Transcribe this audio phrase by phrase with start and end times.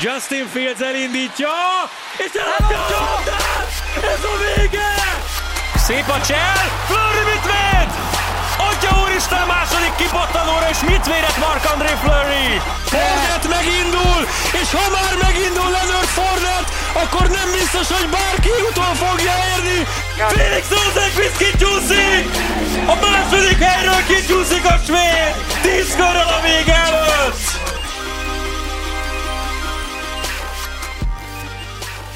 [0.00, 1.54] Justin Fields elindítja,
[2.24, 2.82] és eladja
[4.14, 4.92] Ez a vége!
[5.86, 7.90] Szép a csel, Flurry mit véd?
[8.68, 12.60] Atya úristen, második kipattanóra, és mit védett Mark-André Flurry?
[12.92, 14.20] Fornet megindul,
[14.60, 16.66] és ha már megindul Leonard Fornet,
[17.02, 19.78] akkor nem biztos, hogy bárki utol fogja érni.
[20.36, 22.24] Felix Rosenqvist kicsúszik!
[22.92, 25.32] A második helyről kicsúszik a svéd!
[25.62, 27.61] Tíz körrel a vége előtt!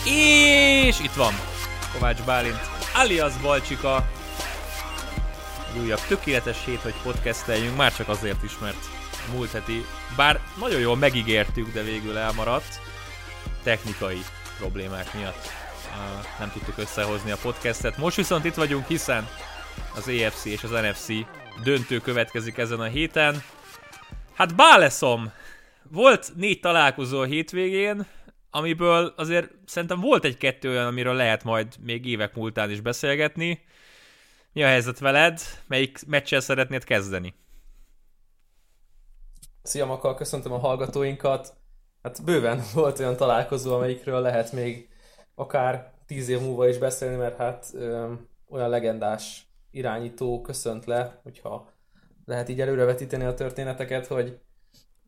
[0.08, 1.34] És itt van
[1.92, 2.60] Kovács Bálint,
[2.94, 4.08] alias Balcsika.
[5.74, 8.88] Egy újabb tökéletes hét, hogy podcasteljünk, már csak azért is, mert
[9.32, 9.84] múlt heti,
[10.16, 12.80] bár nagyon jól megígértük, de végül elmaradt,
[13.62, 14.18] technikai
[14.58, 15.48] problémák miatt
[16.38, 17.96] nem tudtuk összehozni a podcastet.
[17.96, 19.28] Most viszont itt vagyunk, hiszen
[19.94, 21.06] az EFC és az NFC
[21.62, 23.42] döntő következik ezen a héten.
[24.34, 25.32] Hát báleszom!
[25.90, 28.06] Volt négy találkozó a hétvégén,
[28.56, 33.64] amiből azért szerintem volt egy-kettő olyan, amiről lehet majd még évek múltán is beszélgetni.
[34.52, 35.40] Mi a helyzet veled?
[35.66, 37.34] Melyik meccsel szeretnéd kezdeni?
[39.62, 41.54] Szia Makal, köszöntöm a hallgatóinkat.
[42.02, 44.88] Hát bőven volt olyan találkozó, amelyikről lehet még
[45.34, 48.12] akár tíz év múlva is beszélni, mert hát ö,
[48.48, 51.72] olyan legendás irányító köszönt le, hogyha
[52.24, 54.38] lehet így előrevetíteni a történeteket, hogy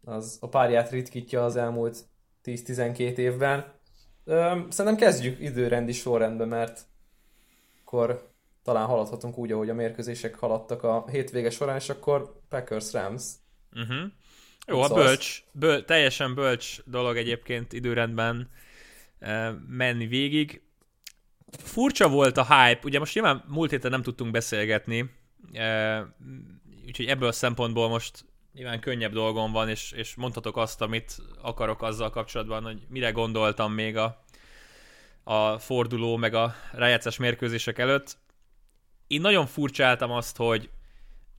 [0.04, 2.08] az a párját ritkítja az elmúlt
[2.56, 3.72] 10-12 évben.
[4.68, 6.80] Szerintem kezdjük időrendi sorrendben, mert
[7.84, 8.32] akkor
[8.62, 13.22] talán haladhatunk úgy, ahogy a mérkőzések haladtak a hétvége során, és akkor Packers-Rams.
[13.72, 14.10] Uh-huh.
[14.66, 18.50] Jó, a bölcs, böl, teljesen bölcs dolog egyébként időrendben
[19.68, 20.62] menni végig.
[21.50, 25.10] Furcsa volt a hype, ugye most nyilván múlt héten nem tudtunk beszélgetni,
[26.86, 28.24] úgyhogy ebből a szempontból most
[28.58, 33.72] nyilván könnyebb dolgom van, és, és mondhatok azt, amit akarok azzal kapcsolatban, hogy mire gondoltam
[33.72, 34.24] még a,
[35.24, 38.18] a forduló, meg a rájátszás mérkőzések előtt.
[39.06, 40.70] Én nagyon furcsáltam azt, hogy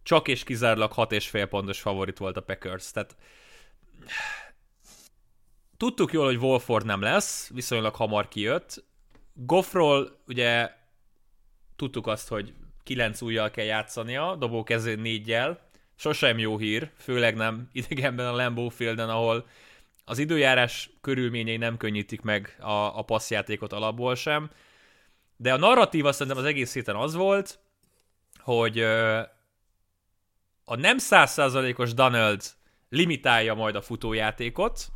[0.03, 2.91] csak és kizárólag 6,5 pontos favorit volt a Packers.
[2.91, 3.16] Tehát
[5.78, 8.84] tudtuk jól, hogy Wolford nem lesz, viszonylag hamar kijött.
[9.34, 10.72] Goffról ugye
[11.75, 12.53] tudtuk azt, hogy
[12.84, 15.69] 9 ujjal kell játszania, dobó kezén négyel.
[16.00, 19.48] Sosem jó hír, főleg nem idegenben a Lambeau Fielden, ahol
[20.06, 24.50] az időjárás körülményei nem könnyítik meg a, a passzjátékot alapból sem.
[25.38, 27.60] De a narratíva szerintem az egész héten az volt,
[28.38, 28.80] hogy
[30.66, 32.44] a nem százszázalékos Donald
[32.90, 34.88] limitálja majd a futójátékot,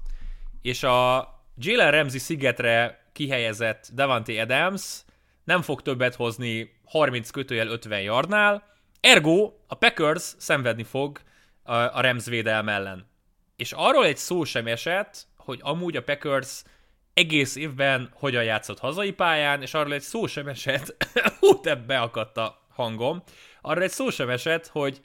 [0.62, 5.02] és a Jalen Ramsey szigetre kihelyezett Davante Adams
[5.44, 8.73] nem fog többet hozni 30 kötőjel 50 yardnál,
[9.04, 11.20] ergo a Packers szenvedni fog
[11.64, 13.12] a, a Rams védelme ellen.
[13.56, 16.64] És arról egy szó sem esett, hogy amúgy a Packers
[17.14, 21.08] egész évben hogyan játszott hazai pályán, és arról egy szó sem esett,
[21.40, 23.24] hú, ebbe akadt a hangom,
[23.62, 25.02] arról egy szó sem esett, hogy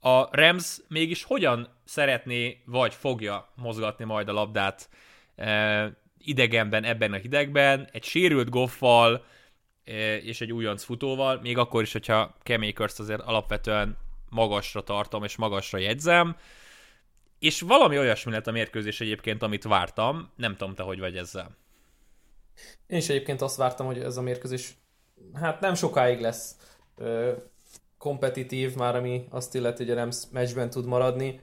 [0.00, 4.88] a Rams mégis hogyan szeretné, vagy fogja mozgatni majd a labdát
[5.36, 9.24] e, idegenben, ebben a hidegben, egy sérült goffal
[10.22, 13.96] és egy újonc futóval, még akkor is, hogyha Kemakers azért alapvetően
[14.28, 16.36] magasra tartom és magasra jegyzem,
[17.38, 21.56] és valami olyasmi lett a mérkőzés egyébként, amit vártam, nem tudom te, hogy vagy ezzel.
[22.86, 24.74] Én is egyébként azt vártam, hogy ez a mérkőzés
[25.32, 26.56] hát nem sokáig lesz
[27.98, 31.40] kompetitív, már ami azt illeti, hogy a Rams meccsben tud maradni.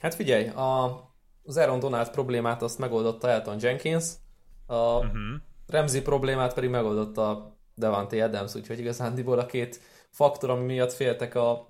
[0.00, 0.84] Hát figyelj, a,
[1.44, 4.04] az Aaron Donald problémát azt megoldotta Elton Jenkins,
[4.66, 5.40] a uh-huh.
[5.68, 9.80] Ramsey problémát pedig megoldotta Devante Adams, úgyhogy igazándiból a két
[10.10, 11.68] faktor, ami miatt féltek a,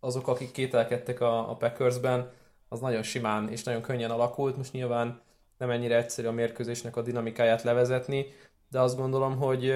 [0.00, 2.32] azok, akik kételkedtek a, a Packersben,
[2.68, 4.56] az nagyon simán és nagyon könnyen alakult.
[4.56, 5.20] Most nyilván
[5.58, 8.26] nem ennyire egyszerű a mérkőzésnek a dinamikáját levezetni,
[8.70, 9.74] de azt gondolom, hogy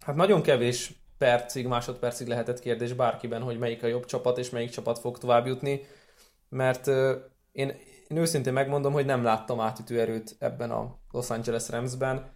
[0.00, 4.70] hát nagyon kevés percig, másodpercig lehetett kérdés bárkiben, hogy melyik a jobb csapat, és melyik
[4.70, 5.80] csapat fog tovább jutni,
[6.48, 6.86] mert
[7.52, 7.72] én,
[8.08, 12.32] én őszintén megmondom, hogy nem láttam átütő erőt ebben a Los Angeles Ramsben.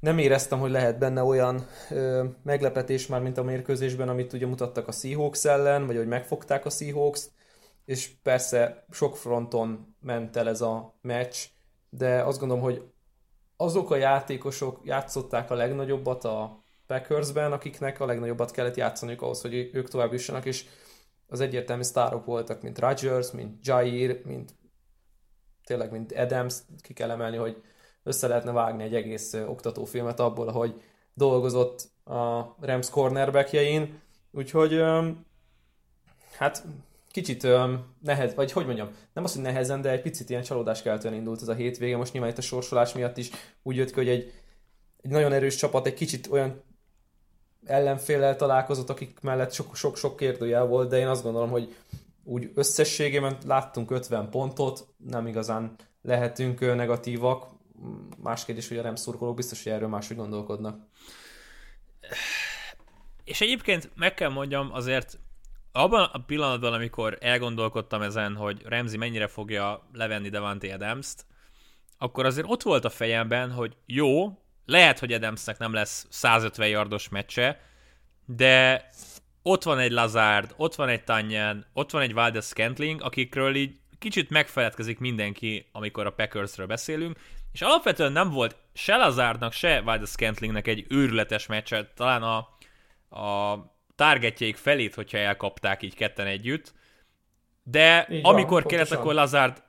[0.00, 4.88] Nem éreztem, hogy lehet benne olyan ö, meglepetés már, mint a mérkőzésben, amit ugye mutattak
[4.88, 7.30] a Seahawks ellen, vagy hogy megfogták a Seahawks-t,
[7.84, 11.36] és persze sok fronton ment el ez a meccs,
[11.90, 12.82] de azt gondolom, hogy
[13.56, 19.70] azok a játékosok játszották a legnagyobbat a Packersben, akiknek a legnagyobbat kellett játszaniuk ahhoz, hogy
[19.72, 20.64] ők tovább jussanak, és
[21.28, 24.54] az egyértelmű sztárok voltak, mint Rodgers, mint Jair, mint
[25.70, 27.62] tényleg, mint Adams, ki kell emelni, hogy
[28.02, 30.82] össze lehetne vágni egy egész oktatófilmet abból, ahogy
[31.14, 34.00] dolgozott a Rams cornerbackjein,
[34.30, 34.82] úgyhogy
[36.38, 36.64] hát
[37.10, 37.46] kicsit
[38.00, 40.44] nehez, vagy hogy mondjam, nem az, hogy nehezen, de egy picit ilyen
[40.82, 41.96] keltően indult ez a hétvége.
[41.96, 43.30] Most nyilván itt a sorsolás miatt is
[43.62, 44.32] úgy jött ki, hogy egy,
[45.02, 46.62] egy nagyon erős csapat egy kicsit olyan
[47.64, 51.76] ellenféllel találkozott, akik mellett sok-sok kérdőjel volt, de én azt gondolom, hogy
[52.30, 57.46] úgy összességében láttunk 50 pontot, nem igazán lehetünk negatívak.
[58.22, 60.80] Más kérdés, hogy a nem szurkolók biztos, hogy erről máshogy gondolkodnak.
[63.24, 65.18] És egyébként meg kell mondjam, azért
[65.72, 71.26] abban a pillanatban, amikor elgondolkodtam ezen, hogy Remzi mennyire fogja levenni Devante Adams-t,
[71.98, 77.08] akkor azért ott volt a fejemben, hogy jó, lehet, hogy Adamsnek nem lesz 150 yardos
[77.08, 77.60] meccse,
[78.24, 78.88] de
[79.50, 83.78] ott van egy Lazard, ott van egy Tanyan, ott van egy Valdez Scantling, akikről így
[83.98, 87.18] kicsit megfeledkezik mindenki, amikor a Packersről beszélünk,
[87.52, 92.36] és alapvetően nem volt se Lazardnak, se Valdez Scantlingnek egy őrületes meccse, talán a,
[93.20, 93.58] a
[93.94, 96.74] targetjeik felét, hogyha elkapták így ketten együtt,
[97.62, 99.62] de így amikor van, kellett, akkor Lazard,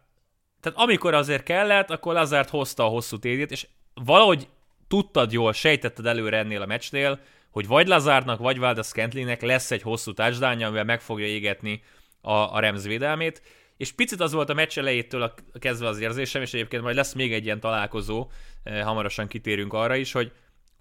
[0.59, 4.47] tehát amikor azért kellett, akkor Lazard hozta a hosszú tédét, és valahogy
[4.87, 7.19] tudtad jól, sejtetted előre ennél a meccsnél,
[7.51, 11.83] hogy vagy Lazárnak, vagy Valdez Scantlingnek lesz egy hosszú touchdown amivel meg fogja égetni
[12.21, 13.41] a, a Rams védelmét,
[13.77, 17.13] és picit az volt a meccs elejétől a, kezdve az érzésem, és egyébként majd lesz
[17.13, 18.29] még egy ilyen találkozó,
[18.63, 20.31] eh, hamarosan kitérünk arra is, hogy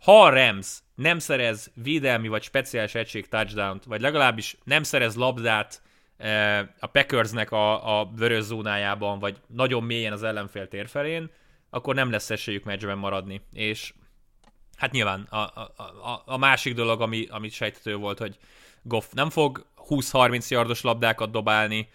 [0.00, 5.82] ha a Rams nem szerez védelmi vagy speciális egység touchdown vagy legalábbis nem szerez labdát
[6.16, 11.30] eh, a Packersnek a, a vörös zónájában, vagy nagyon mélyen az ellenfél térfelén,
[11.70, 13.40] akkor nem lesz esélyük meccsben maradni.
[13.52, 13.92] És
[14.80, 18.38] hát nyilván a, a, a, másik dolog, ami, ami sejtető volt, hogy
[18.82, 21.88] Goff nem fog 20-30 yardos labdákat dobálni,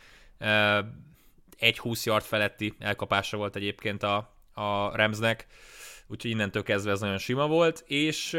[1.57, 5.47] egy 20 yard feletti elkapása volt egyébként a, a Ramsnek,
[6.07, 8.37] úgyhogy innentől kezdve ez nagyon sima volt, és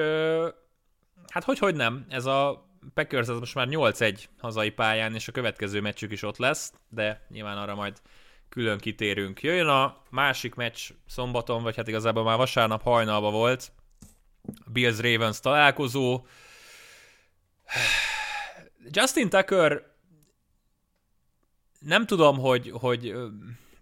[1.28, 5.32] hát hogy, hogy nem, ez a Packers ez most már 8-1 hazai pályán, és a
[5.32, 8.00] következő meccsük is ott lesz, de nyilván arra majd
[8.48, 9.42] külön kitérünk.
[9.42, 13.72] Jöjjön a másik meccs szombaton, vagy hát igazából már vasárnap hajnalban volt,
[14.66, 16.26] Bills-Ravens találkozó.
[18.90, 19.82] Justin Tucker
[21.78, 23.14] nem tudom, hogy, hogy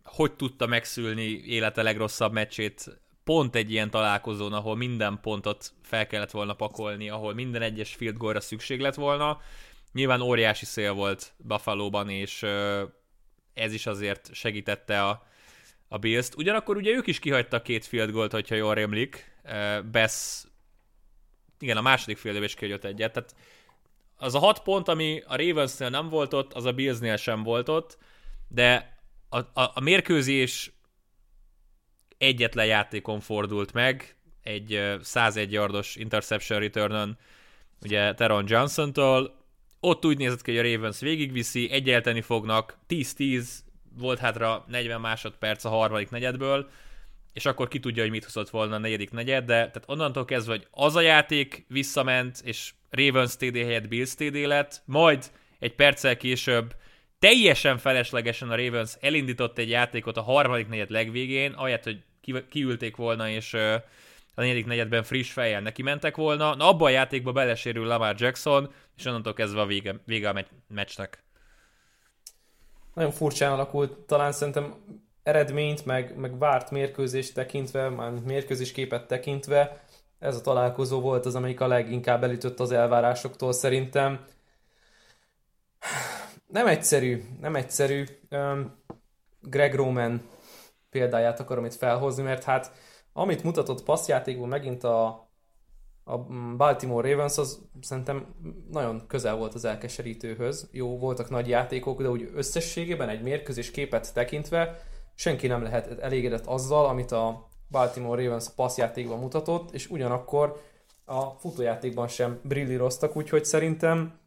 [0.04, 6.30] hogy tudta megszülni élete legrosszabb meccsét pont egy ilyen találkozón, ahol minden pontot fel kellett
[6.30, 9.40] volna pakolni, ahol minden egyes field goalra szükség lett volna.
[9.92, 12.42] Nyilván óriási szél volt Buffalo-ban, és
[13.54, 15.26] ez is azért segítette a,
[15.88, 16.34] a Bills-t.
[16.36, 19.32] Ugyanakkor ugye ők is kihagytak két field goalt, hogyha jól rémlik.
[19.90, 20.44] Bess,
[21.64, 23.34] igen, a második field is kihagyott egyet, tehát
[24.16, 27.68] az a hat pont, ami a Ravensnél nem volt ott, az a Billsnél sem volt
[27.68, 27.98] ott,
[28.48, 30.72] de a, a, a mérkőzés
[32.18, 37.16] egyetlen játékon fordult meg, egy 101 yardos interception return
[37.82, 39.36] ugye Teron Johnson-tól,
[39.80, 43.48] ott úgy nézett ki, hogy a Ravens végigviszi, egyelteni fognak, 10-10,
[43.98, 46.70] volt hátra 40 másodperc a harmadik negyedből,
[47.34, 50.52] és akkor ki tudja, hogy mit hozott volna a negyedik negyed, de tehát onnantól kezdve,
[50.52, 56.16] hogy az a játék visszament, és Ravens TD helyett Bills TD lett, majd egy perccel
[56.16, 56.74] később
[57.18, 62.02] teljesen feleslegesen a Ravens elindított egy játékot a harmadik negyed legvégén, ahelyett, hogy
[62.50, 63.54] kiülték volna, és
[64.34, 66.54] a negyedik negyedben friss fejjel neki mentek volna.
[66.54, 71.22] Na, abban a játékba belesérül Lamar Jackson, és onnantól kezdve a vége, vége a meccsnek.
[72.94, 74.74] Nagyon furcsán alakult, talán szerintem
[75.24, 79.84] eredményt, meg, meg várt mérkőzést tekintve, már mérkőzés képet tekintve,
[80.18, 84.24] ez a találkozó volt az, amelyik a leginkább elütött az elvárásoktól szerintem.
[86.46, 88.04] Nem egyszerű, nem egyszerű.
[89.40, 90.22] Greg Roman
[90.90, 92.72] példáját akarom itt felhozni, mert hát
[93.12, 95.06] amit mutatott passzjátékból megint a,
[96.04, 96.18] a
[96.56, 98.34] Baltimore Ravens, az szerintem
[98.70, 100.68] nagyon közel volt az elkeserítőhöz.
[100.72, 104.80] Jó, voltak nagy játékok, de úgy összességében egy mérkőzés képet tekintve
[105.14, 110.60] senki nem lehet elégedett azzal, amit a Baltimore Ravens passzjátékban mutatott, és ugyanakkor
[111.04, 114.18] a futójátékban sem brillíroztak, úgyhogy szerintem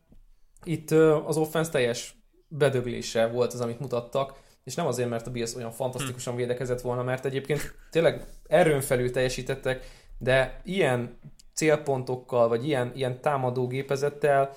[0.63, 0.91] itt
[1.25, 2.15] az offense teljes
[2.48, 6.39] bedöglése volt az, amit mutattak, és nem azért, mert a Bills olyan fantasztikusan hm.
[6.39, 9.86] védekezett volna, mert egyébként tényleg erőn felül teljesítettek,
[10.17, 11.20] de ilyen
[11.53, 14.51] célpontokkal, vagy ilyen, ilyen támadó gépezettel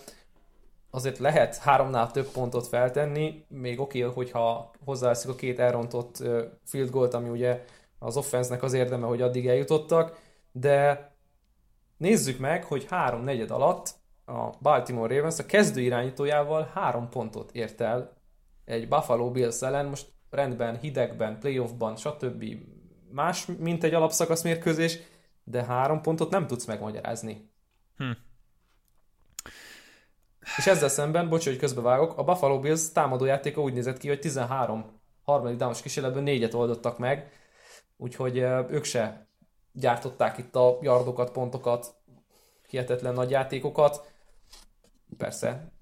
[0.91, 6.23] azért lehet háromnál több pontot feltenni, még oké, okay, hogyha hozzáveszik a két elrontott
[6.65, 7.65] field goalt, ami ugye
[7.99, 10.19] az offensznek az érdeme, hogy addig eljutottak,
[10.53, 11.09] de
[11.97, 13.95] nézzük meg, hogy három negyed alatt
[14.25, 18.13] a Baltimore Ravens a kezdő irányítójával három pontot ért el
[18.65, 22.45] egy Buffalo Bills ellen, most rendben, hidegben, playoffban, stb.
[23.13, 24.99] Más, mint egy alapszakasz mérkőzés,
[25.45, 27.51] de három pontot nem tudsz megmagyarázni.
[27.97, 28.11] Hm.
[30.57, 35.01] És ezzel szemben, bocs, hogy közbevágok, a Buffalo Bills támadójátéka úgy nézett ki, hogy 13
[35.25, 37.33] harmadik downos kísérletből négyet oldottak meg,
[37.97, 38.37] úgyhogy
[38.71, 39.29] ők se
[39.73, 41.95] gyártották itt a yardokat, pontokat,
[42.69, 44.13] hihetetlen nagy játékokat.
[45.19, 45.73] Persze,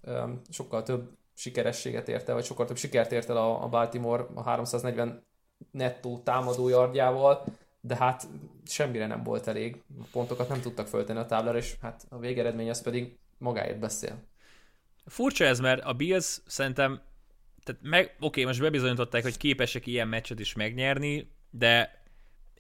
[0.51, 5.27] sokkal több sikerességet érte, vagy sokkal több sikert ért el a Baltimore a 340
[5.71, 7.45] nettó támadó yardjával,
[7.81, 8.27] de hát
[8.65, 9.83] semmire nem volt elég.
[10.13, 14.17] Pontokat nem tudtak föltenni a táblára, és hát a végeredmény az pedig magáért beszél.
[15.09, 17.01] Furcsa ez, mert a Bills szerintem,
[17.65, 22.03] tehát meg, oké, most bebizonyították, hogy képesek ilyen meccset is megnyerni, de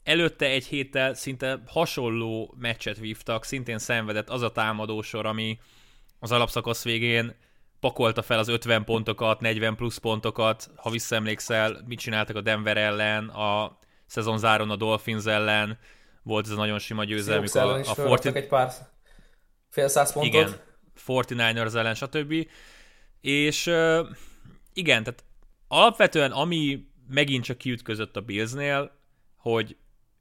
[0.02, 5.58] előtte egy héttel szinte hasonló meccset vívtak, szintén szenvedett az a támadósor, ami
[6.18, 7.34] az alapszakasz végén
[7.80, 13.28] pakolta fel az 50 pontokat, 40 plusz pontokat, ha visszaemlékszel, mit csináltak a Denver ellen,
[13.28, 15.78] a szezon záron a Dolphins ellen,
[16.22, 18.30] volt ez a nagyon sima győzelem, amikor a, a Forti...
[18.34, 18.72] egy pár
[19.68, 20.32] fél száz pontot.
[20.32, 20.60] Igen,
[21.06, 22.48] 49ers ellen, stb.
[23.20, 23.66] És
[24.72, 25.24] igen, tehát
[25.68, 28.96] alapvetően ami megint csak kiütközött a Billsnél,
[29.36, 29.76] hogy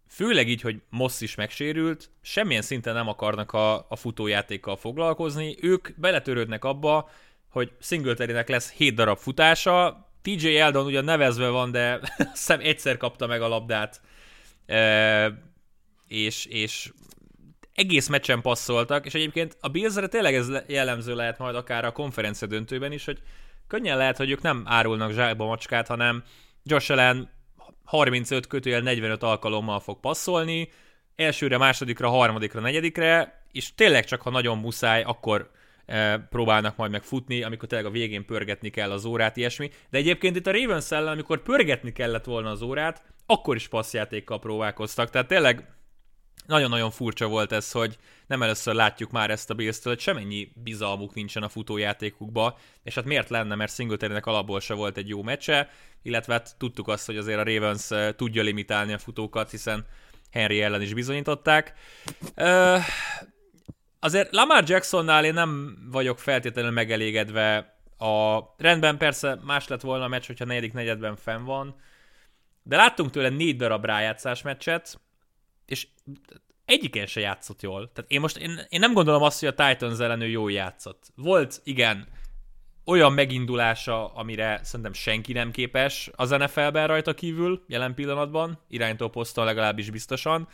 [0.10, 6.00] főleg így, hogy Moss is megsérült, semmilyen szinten nem akarnak a, a futójátékkal foglalkozni, ők
[6.00, 7.10] beletörődnek abba,
[7.50, 12.00] hogy Singletarynek lesz 7 darab futása, TJ Eldon ugyan nevezve van, de
[12.34, 14.02] hiszem egyszer kapta meg a labdát,
[14.66, 15.42] e,
[16.08, 16.92] és, és
[17.78, 22.48] egész meccsen passzoltak, és egyébként a Billsre tényleg ez jellemző lehet majd akár a konferencia
[22.48, 23.22] döntőben is, hogy
[23.68, 26.24] könnyen lehet, hogy ők nem árulnak zsákba macskát, hanem
[26.64, 27.30] Josh Allen
[27.84, 30.70] 35 kötőjel 45 alkalommal fog passzolni,
[31.16, 35.52] elsőre, másodikra, harmadikra, negyedikre, és tényleg csak ha nagyon muszáj, akkor
[35.86, 39.70] e, próbálnak majd megfutni, amikor tényleg a végén pörgetni kell az órát, ilyesmi.
[39.90, 44.40] De egyébként itt a Ravens ellen, amikor pörgetni kellett volna az órát, akkor is passzjátékkal
[44.40, 45.10] próbálkoztak.
[45.10, 45.77] Tehát tényleg
[46.48, 51.14] nagyon-nagyon furcsa volt ez, hogy nem először látjuk már ezt a bills hogy semennyi bizalmuk
[51.14, 55.70] nincsen a futójátékukba, és hát miért lenne, mert Singletarynek alapból se volt egy jó meccse,
[56.02, 59.86] illetve hát tudtuk azt, hogy azért a Ravens tudja limitálni a futókat, hiszen
[60.32, 61.74] Henry ellen is bizonyították.
[64.00, 70.08] Azért Lamar Jacksonnál én nem vagyok feltétlenül megelégedve a rendben persze más lett volna a
[70.08, 71.76] meccs, hogyha negyedik negyedben fenn van,
[72.64, 75.00] de láttunk tőle négy darab rájátszás meccset,
[75.68, 75.88] és
[76.66, 77.92] egyiken se játszott jól.
[77.94, 81.12] Tehát én most én, én nem gondolom azt, hogy a Titans ellen ő jól játszott.
[81.16, 82.08] Volt, igen,
[82.86, 89.46] olyan megindulása, amire szerintem senki nem képes az NFL-ben rajta kívül, jelen pillanatban, iránytó poszton
[89.46, 90.48] legalábbis biztosan,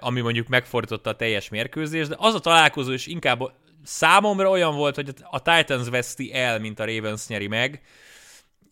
[0.00, 3.52] ami mondjuk megfordította a teljes mérkőzést, de az a találkozó is inkább
[3.82, 7.82] számomra olyan volt, hogy a Titans veszti el, mint a Ravens nyeri meg,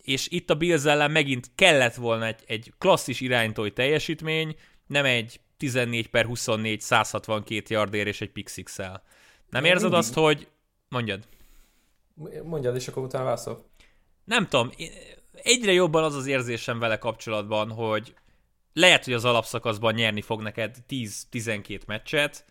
[0.01, 4.55] és itt a Bills ellen megint kellett volna egy, egy klasszis iránytói teljesítmény,
[4.87, 9.03] nem egy 14 per 24, 162 yardér és egy pick six -el.
[9.49, 9.99] Nem Én érzed mindig...
[9.99, 10.47] azt, hogy...
[10.89, 11.27] Mondjad.
[12.43, 13.65] Mondjad, és akkor utána válaszol.
[14.23, 14.71] Nem tudom,
[15.33, 18.13] egyre jobban az az érzésem vele kapcsolatban, hogy
[18.73, 22.45] lehet, hogy az alapszakaszban nyerni fog neked 10-12 meccset,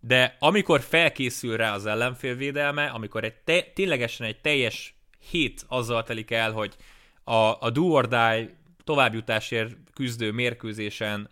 [0.00, 4.94] de amikor felkészül rá az ellenfélvédelme, amikor egy te, ténylegesen egy teljes
[5.30, 6.76] hét azzal telik el, hogy
[7.24, 11.28] a, a do or die továbbjutásért küzdő mérkőzésen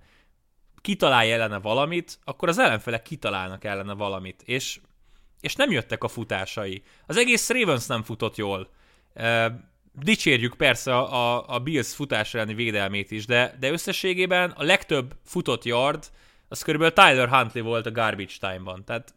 [0.80, 4.80] kitalálja ellene valamit, akkor az ellenfelek kitalálnak ellene valamit, és,
[5.40, 6.82] és nem jöttek a futásai.
[7.06, 8.68] Az egész Ravens nem futott jól.
[9.92, 15.64] Dicsérjük persze a, a Bills futás elleni védelmét is, de, de összességében a legtöbb futott
[15.64, 16.10] yard
[16.48, 19.14] az körülbelül Tyler Huntley volt a garbage time-ban, tehát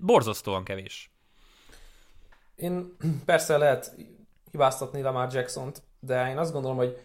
[0.00, 1.10] borzasztóan kevés.
[2.54, 3.94] Én persze lehet
[4.50, 6.98] hibáztatni Lamar Jackson-t, de én azt gondolom, hogy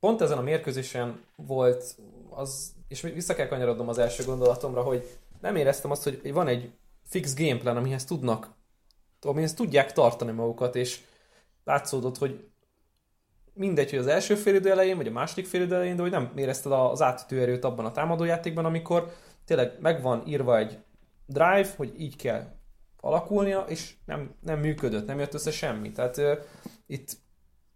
[0.00, 1.96] pont ezen a mérkőzésen volt
[2.30, 5.08] az és vissza kell kanyarodnom az első gondolatomra, hogy
[5.40, 6.70] nem éreztem azt, hogy van egy
[7.04, 8.54] fix gameplan, amihez tudnak,
[9.20, 11.00] amihez tudják tartani magukat, és
[11.64, 12.48] látszódott, hogy
[13.52, 16.72] mindegy, hogy az első félidő elején, vagy a második félidő elején, de hogy nem érezted
[16.72, 20.78] az átütő erőt abban a támadójátékban, amikor tényleg megvan írva egy
[21.26, 22.46] drive, hogy így kell
[23.00, 25.92] alakulnia, és nem, nem működött, nem jött össze semmi.
[25.92, 26.38] Tehát uh,
[26.86, 27.16] itt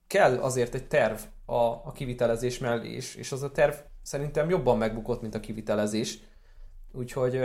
[0.07, 4.79] kell azért egy terv a, a kivitelezés mellé, és, és az a terv szerintem jobban
[4.79, 6.19] megbukott, mint a kivitelezés.
[6.93, 7.41] Úgyhogy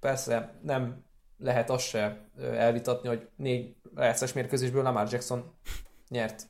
[0.00, 1.04] persze nem
[1.38, 5.54] lehet azt se elvitatni, hogy négy rájátszás mérkőzésből Lamar Jackson
[6.08, 6.48] nyert.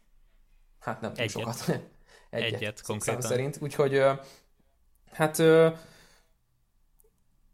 [0.78, 1.32] Hát nem túl Egyet.
[1.32, 1.64] sokat.
[2.30, 3.20] Egyet, Egyet konkrétan.
[3.20, 3.58] szerint.
[3.60, 4.02] Úgyhogy
[5.12, 5.42] hát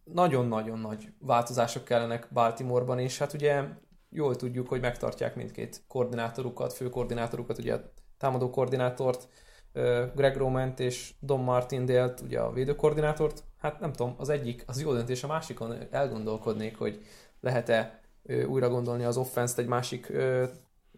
[0.04, 3.64] nagyon-nagyon nagy változások kellenek Baltimoreban, és hát ugye
[4.10, 9.28] jól tudjuk, hogy megtartják mindkét koordinátorukat, fő koordinátorukat, ugye a támadó koordinátort,
[10.14, 14.92] Greg Romant és Don Martindale-t, ugye a védőkoordinátort, hát nem tudom, az egyik, az jó
[14.92, 17.04] döntés, a másikon elgondolkodnék, hogy
[17.40, 18.00] lehet-e
[18.46, 20.12] újra gondolni az offense egy másik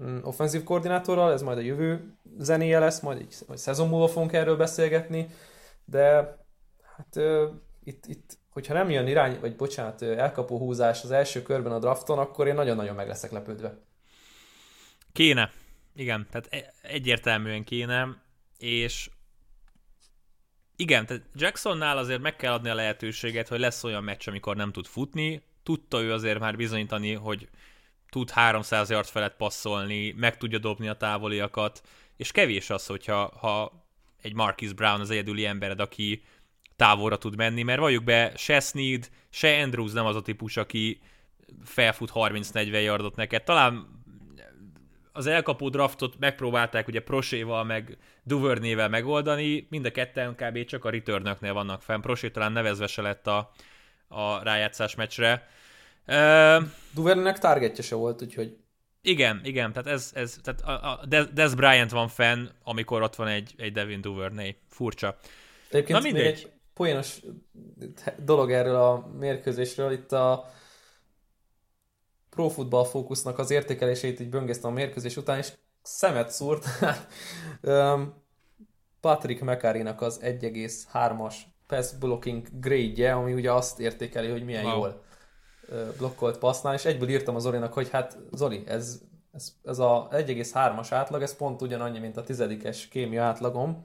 [0.02, 4.32] mm, offenzív koordinátorral, ez majd a jövő zenéje lesz, majd egy majd szezon múlva fogunk
[4.32, 5.28] erről beszélgetni,
[5.85, 6.37] de
[6.97, 7.16] hát
[7.85, 12.18] itt, itt hogyha nem jön irány, vagy bocsánat, elkapó húzás az első körben a drafton,
[12.18, 13.78] akkor én nagyon-nagyon meg leszek lepődve.
[15.12, 15.50] Kéne.
[15.94, 18.16] Igen, tehát e- egyértelműen kéne,
[18.58, 19.10] és
[20.76, 24.72] igen, tehát Jacksonnál azért meg kell adni a lehetőséget, hogy lesz olyan meccs, amikor nem
[24.72, 25.42] tud futni.
[25.62, 27.48] Tudta ő azért már bizonyítani, hogy
[28.08, 31.82] tud 300 yard felett passzolni, meg tudja dobni a távoliakat,
[32.16, 33.86] és kevés az, hogyha ha
[34.22, 36.22] egy Marquis Brown az egyedüli embered, aki
[36.76, 41.00] távolra tud menni, mert valljuk be, se Sneed, se Andrews nem az a típus, aki
[41.64, 43.42] felfut 30-40 yardot neked.
[43.42, 43.98] Talán
[45.18, 50.64] az elkapó draftot megpróbálták ugye Proséval meg Duvernével megoldani, mind a ketten kb.
[50.64, 52.00] csak a returnöknél vannak fenn.
[52.00, 53.50] Prosé talán nevezve se lett a,
[54.08, 55.48] a rájátszás meccsre.
[56.06, 58.56] Uh, targetje se volt, úgyhogy...
[59.02, 63.28] Igen, igen, tehát ez, ez tehát a, a Des Bryant van fenn, amikor ott van
[63.28, 64.56] egy, egy Devin Duvernay.
[64.68, 65.16] Furcsa.
[65.70, 66.25] Egyébként Na mindegy.
[66.25, 67.20] Még egy poénos
[68.25, 69.92] dolog erről a mérkőzésről.
[69.92, 70.50] Itt a
[72.38, 75.52] Pro Football Focusnak az értékelését így böngésztem a mérkőzés után, és
[75.83, 76.66] szemet szúrt.
[79.00, 81.35] Patrick McCarry-nak az 1,3-as
[81.66, 84.75] pass blocking grade-je, ami ugye azt értékeli, hogy milyen wow.
[84.75, 85.02] jól
[85.97, 89.00] blokkolt passznál, és egyből írtam az Zolinak, hogy hát Zoli, ez,
[89.33, 93.85] ez, ez a 1,3-as átlag, ez pont ugyanannyi, mint a tizedikes kémia átlagom.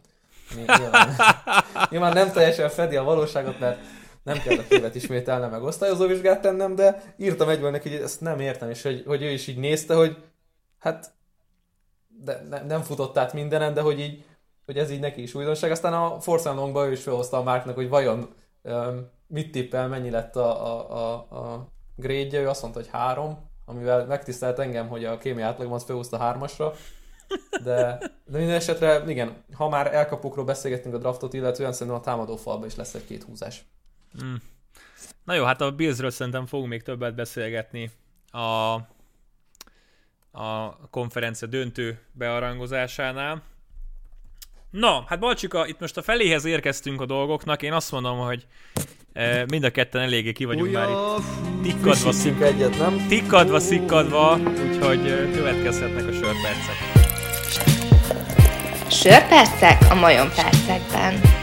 [0.56, 1.16] Nyilván,
[1.90, 3.80] nyilván nem teljesen fedi a valóságot, mert
[4.24, 8.22] nem kell a követ ismételnem, meg osztályozó vizsgát tennem, de írtam egyből neki, hogy ezt
[8.22, 10.18] nem értem, és hogy, hogy ő is így nézte, hogy
[10.80, 11.14] hát
[12.24, 14.26] de ne, nem futott át mindenen, de hogy így,
[14.66, 15.72] hogy ez így neki is újdonság.
[15.72, 20.10] Aztán a Force Longba ő is felhozta a Márknak, hogy vajon um, mit tippel, mennyi
[20.10, 25.06] lett a, a, a, a grade ő azt mondta, hogy három, amivel megtisztelt engem, hogy
[25.06, 26.74] a kémia átlagomat felhozta hármasra,
[27.64, 32.36] de, de minden esetre, igen, ha már elkapokról beszélgettünk a draftot, illetően szerintem a támadó
[32.36, 33.66] falba is lesz egy-két húzás.
[34.24, 34.36] Mm.
[35.24, 37.92] Na jó, hát a Billsről szerintem fogunk még többet beszélgetni
[38.32, 38.74] a,
[40.32, 43.44] a konferencia döntő bearangozásánál.
[44.70, 48.48] Na, hát Balcsika, itt most a feléhez érkeztünk a dolgoknak, én azt mondom, hogy
[49.14, 53.08] e, mind a ketten eléggé ki vagyunk Uja, már itt tikkadva, szik, egyet, nem?
[53.08, 56.76] tikkadva, szikkadva, úgyhogy e, következhetnek a sörpercek.
[58.90, 61.43] Sörpercek a majom percekben.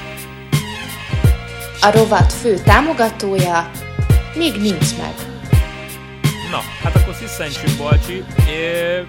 [1.82, 3.70] A rovat fő támogatója
[4.34, 5.14] még nincs meg.
[6.50, 8.24] Na, hát akkor sziszentsünk, Balcsi.
[8.48, 9.04] É...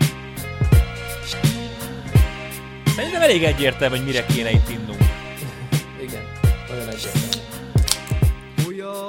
[2.96, 5.04] Szerintem elég egyértelmű, hogy mire kéne itt innunk.
[6.02, 6.22] Igen,
[6.70, 7.30] nagyon egyértelmű.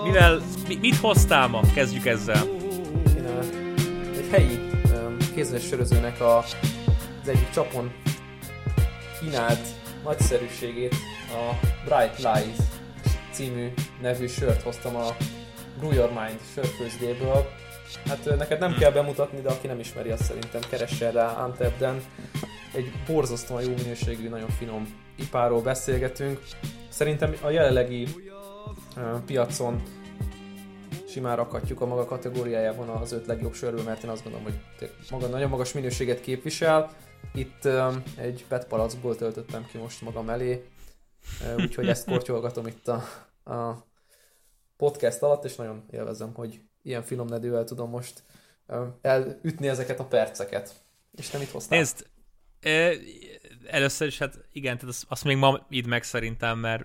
[0.04, 1.60] Mivel, mi, mit hoztál ma?
[1.74, 2.44] Kezdjük ezzel.
[3.16, 3.38] Én a,
[4.16, 6.38] egy helyi um, kézes sörözőnek a,
[7.22, 7.92] az egyik csapon
[9.20, 9.66] kínált
[10.04, 10.94] nagyszerűségét,
[11.28, 12.71] a Bright Lies
[13.32, 15.16] című nevű sört hoztam a
[15.78, 17.46] Brew Your Mind sörfőzdéből.
[18.06, 22.02] Hát neked nem kell bemutatni, de aki nem ismeri, azt szerintem keresse rá Antebden.
[22.74, 26.40] Egy borzasztóan jó minőségű, nagyon finom ipáról beszélgetünk.
[26.88, 28.06] Szerintem a jelenlegi
[28.96, 29.82] uh, piacon
[31.08, 35.26] simán rakhatjuk a maga kategóriájában az öt legjobb sörből, mert én azt gondolom, hogy maga
[35.26, 36.90] nagyon magas minőséget képvisel.
[37.34, 40.64] Itt um, egy PET palackból töltöttem ki most magam elé,
[41.56, 43.02] úgyhogy ezt kortyolgatom itt a,
[43.52, 43.86] a
[44.76, 48.22] podcast alatt, és nagyon élvezem, hogy ilyen finom nedővel tudom most
[49.00, 50.72] elütni ezeket a perceket.
[51.16, 51.78] És nem itt hoztál.
[51.78, 52.06] Nézd,
[53.66, 56.84] először is, hát igen, tehát azt, azt még ma id meg szerintem, mert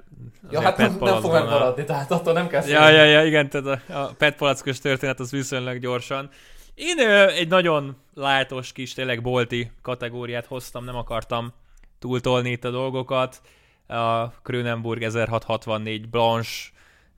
[0.50, 3.82] ja, hát nem, nem fog megmaradni, tehát attól nem kell Ja, ja, ja, igen, tehát
[3.90, 6.30] a, a Pet palackos történet az viszonylag gyorsan.
[6.74, 11.54] Én ö, egy nagyon lájtos kis, tényleg bolti kategóriát hoztam, nem akartam
[12.00, 13.42] túltolni itt a dolgokat
[13.88, 16.70] a Krönenburg 1664 Blanche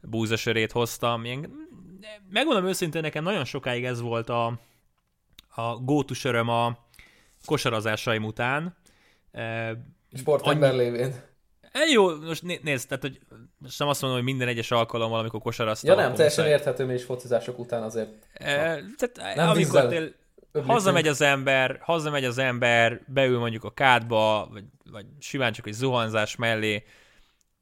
[0.01, 1.25] búzasörét hoztam.
[1.25, 1.67] Én,
[2.29, 4.59] megmondom őszintén, nekem nagyon sokáig ez volt a,
[5.55, 6.77] a gótu söröm a
[7.45, 8.75] kosarazásaim után.
[10.13, 10.79] Sportember annyi...
[10.79, 11.27] lévén.
[11.71, 13.19] E, jó, most né- nézd, tehát, hogy
[13.57, 15.89] most nem azt mondom, hogy minden egyes alkalommal, amikor kosaraztam.
[15.89, 18.09] Ja nem, teljesen érthető, mi is focizások után azért.
[18.33, 18.45] E,
[18.97, 20.13] tehát nem amikor tél,
[20.65, 25.73] hazamegy az ember, hazamegy az ember, beül mondjuk a kádba, vagy, vagy simán csak egy
[25.73, 26.83] zuhanzás mellé,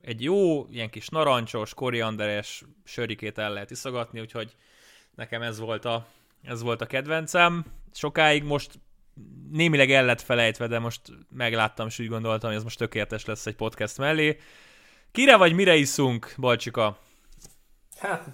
[0.01, 4.55] egy jó, ilyen kis narancsos, korianderes sörikét el lehet iszogatni, úgyhogy
[5.15, 6.07] nekem ez volt a,
[6.43, 7.65] ez volt a kedvencem.
[7.93, 8.79] Sokáig most
[9.51, 13.45] némileg el lett felejtve, de most megláttam, és úgy gondoltam, hogy ez most tökéletes lesz
[13.45, 14.39] egy podcast mellé.
[15.11, 16.99] Kire vagy mire iszunk, Balcsika?
[17.99, 18.27] Hát,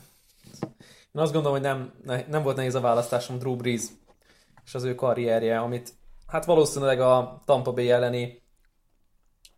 [1.12, 1.94] Én azt gondolom, hogy nem,
[2.30, 3.82] nem volt nehéz a választásom Drew Brees
[4.66, 5.94] és az ő karrierje, amit
[6.28, 8.42] hát valószínűleg a Tampa Bay elleni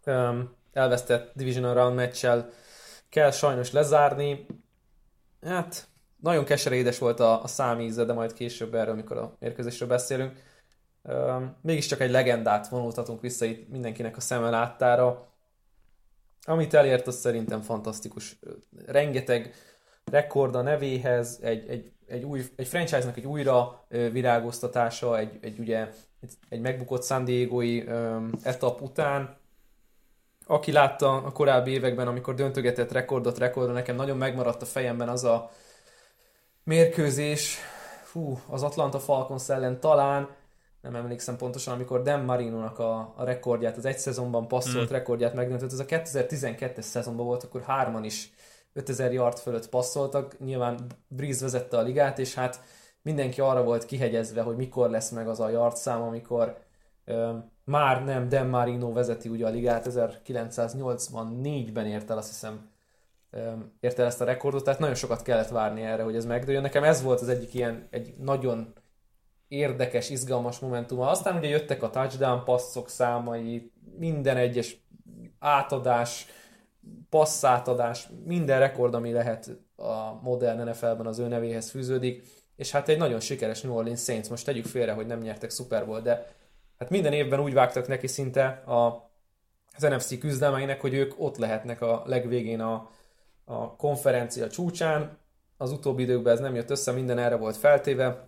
[0.06, 2.50] um, elvesztett Divisional Round meccsel
[3.10, 4.46] kell sajnos lezárni.
[5.42, 5.88] Hát
[6.22, 10.42] nagyon keserédes volt a, a számíze, de majd később erről, amikor a mérkőzésről beszélünk.
[11.04, 15.28] Um, mégiscsak egy legendát vonultatunk vissza itt mindenkinek a szeme láttára.
[16.48, 18.40] Amit elért, az szerintem fantasztikus.
[18.86, 19.56] Rengeteg
[20.06, 25.90] rekord a nevéhez, egy, egy, egy, új, egy franchise-nak egy újra virágoztatása, egy, egy ugye
[26.50, 27.90] egy megbukott San Diego-i
[28.44, 29.38] etap után.
[30.48, 35.24] Aki látta a korábbi években, amikor döntögetett rekordot rekordra, nekem nagyon megmaradt a fejemben az
[35.24, 35.52] a
[36.64, 37.58] mérkőzés,
[38.04, 40.30] fú, az Atlanta Falcons ellen talán,
[40.82, 44.94] nem emlékszem pontosan, amikor Dan Marino-nak a, a rekordját, az egy szezonban passzolt mm.
[44.94, 48.34] rekordját megdöntött, ez a 2012-es szezonban volt, akkor hárman is
[48.76, 52.62] 5000 yard fölött passzoltak, nyilván Breeze vezette a ligát, és hát
[53.02, 56.58] mindenki arra volt kihegyezve, hogy mikor lesz meg az a yard szám, amikor
[57.06, 57.32] ö,
[57.64, 62.74] már nem Dan Marino vezeti ugye a ligát, 1984-ben ért el azt hiszem
[63.80, 66.62] ért el ezt a rekordot, tehát nagyon sokat kellett várni erre, hogy ez megdőljön.
[66.62, 68.74] Nekem ez volt az egyik ilyen, egy nagyon
[69.48, 71.10] érdekes, izgalmas momentuma.
[71.10, 74.88] Aztán ugye jöttek a touchdown passzok számai, minden egyes
[75.40, 76.28] átadás,
[77.10, 82.98] passzátadás, minden rekord, ami lehet a modern NFL-ben az ő nevéhez fűződik, és hát egy
[82.98, 86.28] nagyon sikeres New Orleans Saints, most tegyük félre, hogy nem nyertek Super Bowl, de
[86.78, 89.12] hát minden évben úgy vágtak neki szinte a,
[89.76, 92.90] az NFC küzdelmeinek, hogy ők ott lehetnek a legvégén a,
[93.46, 95.18] a konferencia csúcsán.
[95.58, 98.28] Az utóbbi időkben ez nem jött össze, minden erre volt feltéve.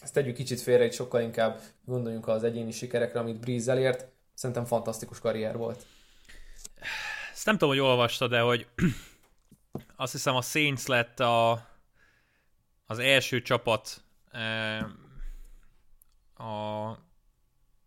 [0.00, 4.06] Ezt tegyük kicsit félre, hogy sokkal inkább gondoljunk az egyéni sikerekre, amit Breeze elért.
[4.34, 5.86] Szerintem fantasztikus karrier volt.
[7.38, 8.66] Ezt nem tudom, hogy olvastad, de hogy
[9.96, 11.68] azt hiszem a Saints lett a,
[12.86, 14.78] az első csapat e,
[16.34, 16.88] a,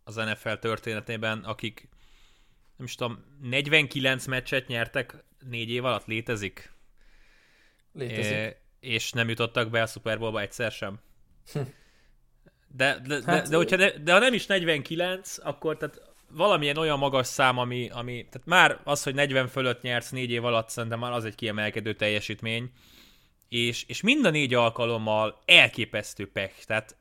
[0.04, 1.88] az NFL történetében, akik
[2.76, 6.72] nem is tudom, 49 meccset nyertek négy év alatt létezik?
[7.92, 8.32] Létezik.
[8.32, 11.00] É, és nem jutottak be a Super Bowlba egyszer sem.
[11.52, 11.60] Hm.
[12.68, 16.76] De, de, de, hát, de, hogyha de, de ha nem is 49, akkor tehát valamilyen
[16.76, 20.68] olyan magas szám, ami, ami tehát már az, hogy 40 fölött nyersz négy év alatt,
[20.68, 22.70] szerintem már az egy kiemelkedő teljesítmény,
[23.48, 26.96] és, és mind a négy alkalommal elképesztő pech, tehát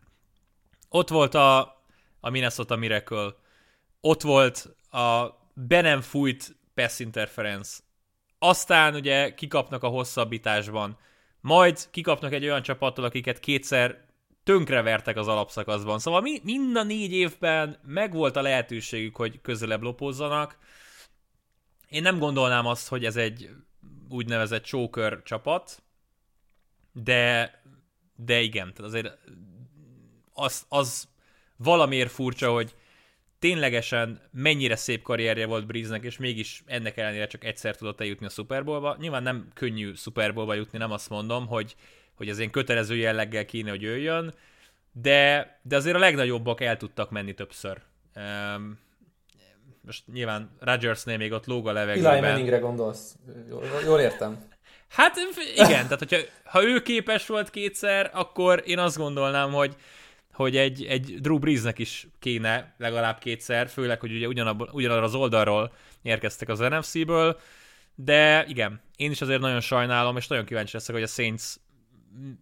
[0.90, 1.60] ott volt a,
[2.20, 3.36] a Minnesota Miracle,
[4.02, 7.80] ott volt a be nem fújt pass interference,
[8.40, 10.98] aztán ugye kikapnak a hosszabbításban,
[11.42, 14.06] majd kikapnak egy olyan csapattól, akiket kétszer
[14.52, 16.00] tönkrevertek az alapszakaszban.
[16.00, 20.58] Szóval mi, mind a négy évben megvolt a lehetőségük, hogy közelebb lopózzanak.
[21.90, 23.50] Én nem gondolnám azt, hogy ez egy
[24.10, 25.84] úgynevezett choker csapat,
[26.92, 27.54] de,
[28.16, 29.18] de igen, tehát azért
[30.34, 31.08] az, az
[31.58, 32.76] valamiért furcsa, hogy
[33.40, 38.30] ténylegesen mennyire szép karrierje volt Breeze-nek, és mégis ennek ellenére csak egyszer tudott eljutni a
[38.30, 38.96] Super Bowl-ba.
[39.00, 41.76] Nyilván nem könnyű Super Bowl-ba jutni, nem azt mondom, hogy,
[42.22, 44.34] hogy az én kötelező jelleggel kéne, hogy jöjjön,
[44.92, 47.78] de, de azért a legnagyobbak el tudtak menni többször.
[48.16, 48.80] Um,
[49.86, 52.12] most nyilván Rodgersnél még ott lóg a levegőben.
[52.12, 53.16] Eli Manningre gondolsz.
[53.50, 54.50] Jól, jól értem.
[54.88, 55.16] Hát
[55.54, 59.76] igen, tehát hogyha ha ő képes volt kétszer, akkor én azt gondolnám, hogy
[60.34, 64.28] hogy egy, egy Drew Breesnek is kéne legalább kétszer, főleg, hogy ugye
[64.72, 67.40] ugyanarra az oldalról érkeztek az NFC-ből,
[67.96, 71.44] de igen, én is azért nagyon sajnálom, és nagyon kíváncsi leszek, hogy a Saints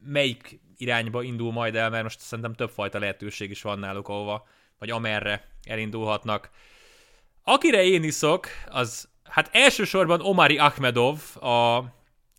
[0.04, 4.48] melyik irányba indul majd el, mert most szerintem többfajta lehetőség is van náluk, ahova,
[4.80, 6.50] vagy amerre elindulhatnak.
[7.44, 11.84] Akire én iszok, az hát elsősorban Omari Ahmedov, a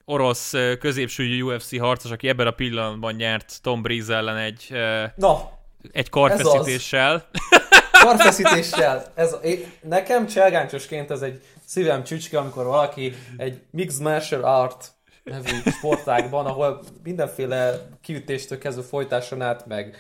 [0.04, 4.72] orosz középső UFC harcos, aki ebben a pillanatban nyert Tom Breeze ellen egy,
[5.16, 5.58] Na,
[5.92, 7.28] egy karfeszítéssel.
[8.04, 9.12] Karfeszítéssel.
[9.14, 14.92] Ez, én, nekem cselgáncsosként ez egy szívem csücske, amikor valaki egy mixed martial art
[15.24, 19.96] nevű sportágban, ahol mindenféle kiütéstől kezdve folytáson át, meg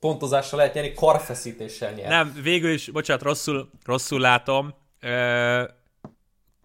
[0.00, 2.08] pontozással lehet nyerni, karfeszítéssel nyer.
[2.08, 4.74] Nem, végül is, bocsánat, rosszul, rosszul látom.
[5.00, 5.64] Ö,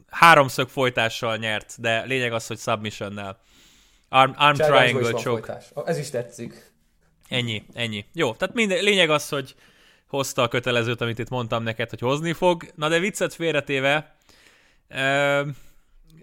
[0.10, 3.40] háromszög folytással nyert, de lényeg az, hogy submissionnel.
[4.10, 5.62] Arm, arm triangle choke.
[5.86, 6.72] Ez is tetszik.
[7.30, 8.06] Ennyi, ennyi.
[8.14, 9.56] Jó, tehát minden, lényeg az, hogy
[10.08, 12.64] hozta a kötelezőt, amit itt mondtam neked, hogy hozni fog.
[12.76, 14.16] Na de viccet félretéve,
[14.88, 15.42] ö,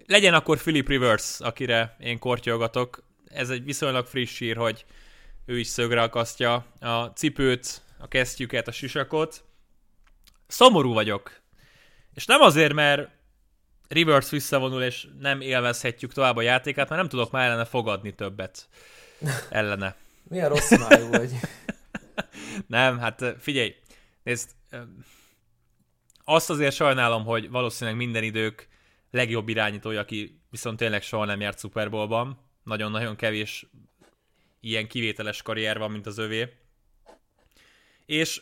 [0.07, 3.03] legyen akkor Philip Rivers, akire én kortyolgatok.
[3.27, 4.85] Ez egy viszonylag friss hír, hogy
[5.45, 9.43] ő is szögre akasztja a cipőt, a kesztyüket, a sisakot.
[10.47, 11.41] Szomorú vagyok.
[12.13, 13.09] És nem azért, mert
[13.87, 18.67] Rivers visszavonul, és nem élvezhetjük tovább a játékát, mert nem tudok már ellene fogadni többet.
[19.49, 19.95] ellene.
[20.29, 21.31] Milyen rossz májú vagy.
[22.67, 23.75] Nem, hát figyelj,
[24.23, 24.49] nézd,
[26.23, 28.67] azt azért sajnálom, hogy valószínűleg minden idők
[29.15, 32.39] legjobb irányítója, aki viszont tényleg soha nem járt Super Bowlban.
[32.63, 33.65] Nagyon-nagyon kevés
[34.59, 36.53] ilyen kivételes karrier van, mint az övé.
[38.05, 38.41] És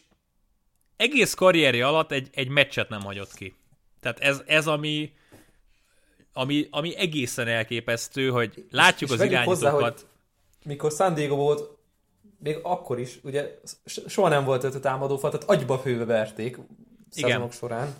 [0.95, 3.55] egész karrierje alatt egy, egy meccset nem hagyott ki.
[3.99, 5.13] Tehát ez, ez ami,
[6.33, 9.71] ami, ami egészen elképesztő, hogy látjuk és, és az irányítókat.
[9.71, 10.05] Hozzá, hogy
[10.65, 11.77] mikor San Diego volt,
[12.39, 16.57] még akkor is, ugye soha nem volt öt támadó fal, tehát agyba főve verték
[17.09, 17.51] szezonok Igen.
[17.51, 17.95] során.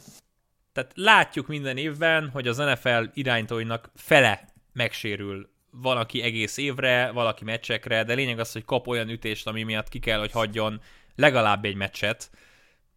[0.73, 8.03] Tehát látjuk minden évben, hogy az NFL irányítóinak fele megsérül valaki egész évre, valaki meccsekre,
[8.03, 10.81] de lényeg az, hogy kap olyan ütést, ami miatt ki kell, hogy hagyjon
[11.15, 12.29] legalább egy meccset,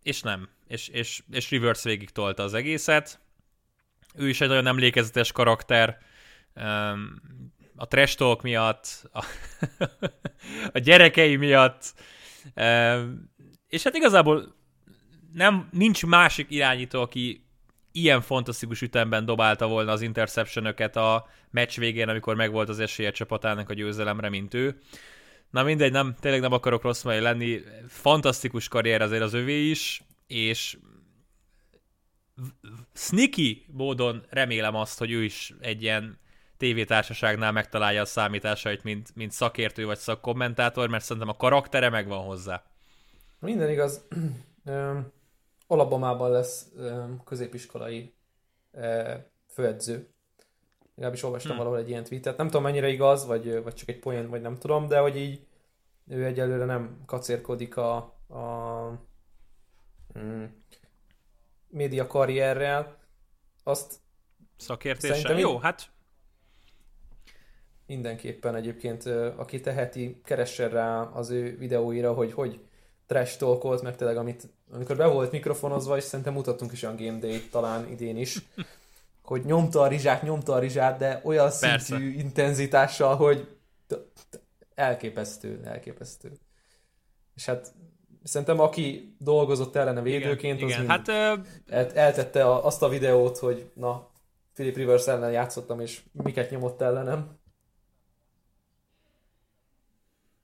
[0.02, 0.48] és nem.
[0.66, 3.20] És, és, és Rivers végig tolta az egészet.
[4.14, 5.98] Ő is egy nagyon emlékezetes karakter,
[7.76, 9.24] a trash talk miatt, a,
[10.72, 11.94] a gyerekei miatt,
[13.68, 14.54] és hát igazából
[15.32, 17.45] nem, nincs másik irányító, aki
[17.96, 23.70] ilyen fantasztikus ütemben dobálta volna az interception a meccs végén, amikor megvolt az esélye csapatának
[23.70, 24.78] a győzelemre, mint ő.
[25.50, 27.60] Na mindegy, nem, tényleg nem akarok rossz majd lenni.
[27.88, 30.78] Fantasztikus karrier azért az övé is, és
[32.94, 36.18] sneaky módon remélem azt, hogy ő is egy ilyen
[36.56, 42.62] tévétársaságnál megtalálja a számításait, mint, mint szakértő vagy szakkommentátor, mert szerintem a karaktere megvan hozzá.
[43.38, 44.06] Minden igaz.
[45.66, 46.72] Alabamában lesz
[47.24, 48.14] középiskolai
[49.48, 50.08] főedző.
[50.94, 51.58] Legalábbis olvastam hmm.
[51.58, 52.36] valahol egy ilyen tweetet.
[52.36, 55.46] Nem tudom mennyire igaz, vagy, vagy csak egy poén, vagy nem tudom, de hogy így
[56.08, 57.96] ő egyelőre nem kacérkodik a,
[58.28, 59.00] a
[60.12, 60.64] hmm,
[61.68, 62.96] média karrierrel.
[63.62, 63.94] Azt
[64.56, 65.38] Szakértéssel?
[65.38, 65.90] Jó, hát
[67.86, 72.60] mindenképpen egyébként, aki teheti, keressen rá az ő videóira, hogy hogy
[73.06, 77.18] trash talkolt, meg tényleg amit, amikor be volt mikrofonozva, és szerintem mutattunk is olyan Game
[77.18, 78.38] Day talán idén is,
[79.22, 81.78] hogy nyomta a rizsát, nyomta a rizsát, de olyan Persze.
[81.78, 83.56] szintű intenzitással, hogy
[84.74, 86.32] elképesztő, elképesztő.
[87.34, 87.74] És hát
[88.22, 90.88] szerintem aki dolgozott ellene védőként, igen, az igen.
[90.88, 91.08] Hát,
[91.66, 94.10] el, eltette azt a videót, hogy na,
[94.54, 97.38] Philip Rivers ellen játszottam, és miket nyomott ellenem.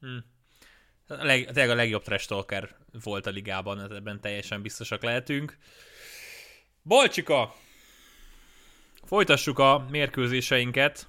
[0.01, 0.32] Hmm.
[1.21, 5.59] A leg, tényleg a legjobb trash talker volt a ligában, ebben teljesen biztosak lehetünk.
[6.83, 7.55] Bolcsika!
[9.05, 11.09] Folytassuk a mérkőzéseinket.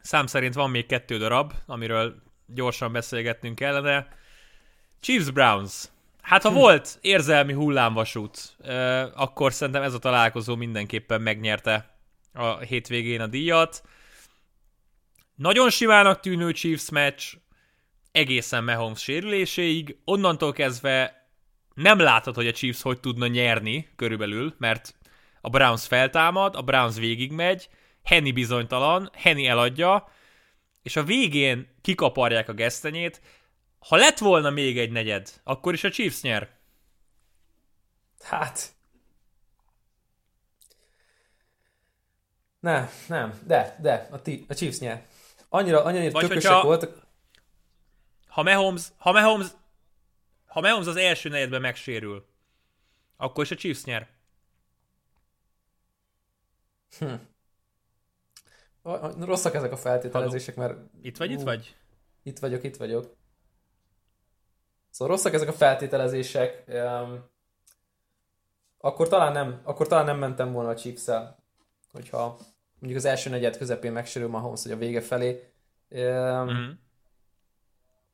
[0.00, 4.08] Szám szerint van még kettő darab, amiről gyorsan beszélgetnünk kellene.
[5.00, 5.84] Chiefs Browns.
[6.20, 6.54] Hát ha hm.
[6.54, 8.56] volt érzelmi hullámvasút,
[9.14, 11.96] akkor szerintem ez a találkozó mindenképpen megnyerte
[12.32, 13.82] a hétvégén a díjat.
[15.34, 17.34] Nagyon simának tűnő Chiefs meccs,
[18.12, 21.26] egészen Mahomes sérüléséig, onnantól kezdve
[21.74, 24.94] nem látod, hogy a Chiefs hogy tudna nyerni körülbelül, mert
[25.40, 27.68] a Browns feltámad, a Browns végigmegy,
[28.02, 30.08] Henny bizonytalan, Henny eladja,
[30.82, 33.20] és a végén kikaparják a gesztenyét.
[33.78, 36.50] Ha lett volna még egy negyed, akkor is a Chiefs nyer.
[38.20, 38.74] Hát...
[42.60, 45.06] Nem, nem, de, de, a, ti, a Chiefs nyer.
[45.48, 46.62] Annyira, annyira tökösek hogyha...
[46.62, 47.01] voltak
[48.32, 49.46] ha Mahomes, ha Mahomes,
[50.46, 52.26] ha Mahomes az első negyedben megsérül,
[53.16, 54.08] akkor is a Chiefs nyer.
[56.98, 57.14] Hm.
[59.20, 60.78] Rosszak ezek a feltételezések, mert...
[61.02, 61.76] Itt vagy, ú, itt vagy?
[62.22, 63.16] Itt vagyok, itt vagyok.
[64.90, 66.64] Szóval rosszak ezek a feltételezések.
[66.66, 67.30] Um,
[68.78, 71.04] akkor talán nem, akkor talán nem mentem volna a chiefs
[71.92, 72.38] hogyha
[72.78, 75.52] mondjuk az első negyed közepén megsérül Mahomes, hogy a vége felé.
[75.88, 76.70] Um, mm-hmm.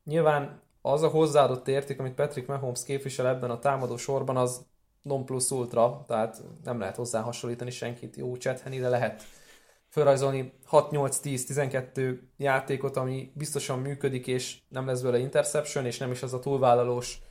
[0.03, 4.65] Nyilván az a hozzáadott érték, amit Patrick Mahomes képvisel ebben a támadó sorban, az
[5.01, 8.15] non plus ultra, tehát nem lehet hozzá hasonlítani senkit.
[8.15, 9.23] Jó, de lehet
[9.87, 16.33] felrajzolni 6-8-10-12 játékot, ami biztosan működik, és nem lesz belőle interception, és nem is az
[16.33, 17.21] a túlvállalós,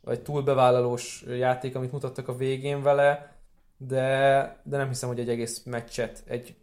[0.00, 3.36] vagy túlbevállalós játék, amit mutattak a végén vele,
[3.76, 6.56] de, de nem hiszem, hogy egy egész meccset egy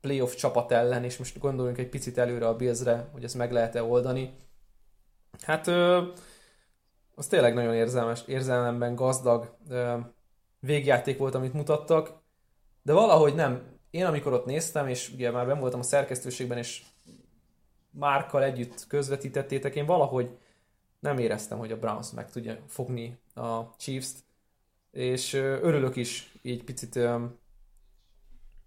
[0.00, 3.82] playoff csapat ellen, és most gondoljunk egy picit előre a Billsre, hogy ezt meg lehet-e
[3.82, 4.34] oldani,
[5.40, 5.66] Hát
[7.14, 9.56] az tényleg nagyon érzelmes, érzelemben gazdag
[10.60, 12.22] végjáték volt, amit mutattak,
[12.82, 13.72] de valahogy nem.
[13.90, 16.82] Én amikor ott néztem, és ugye már ben voltam a szerkesztőségben, és
[17.90, 20.38] Márkkal együtt közvetítettétek, én valahogy
[21.00, 24.24] nem éreztem, hogy a Browns meg tudja fogni a Chiefs-t,
[24.90, 26.98] és örülök is így picit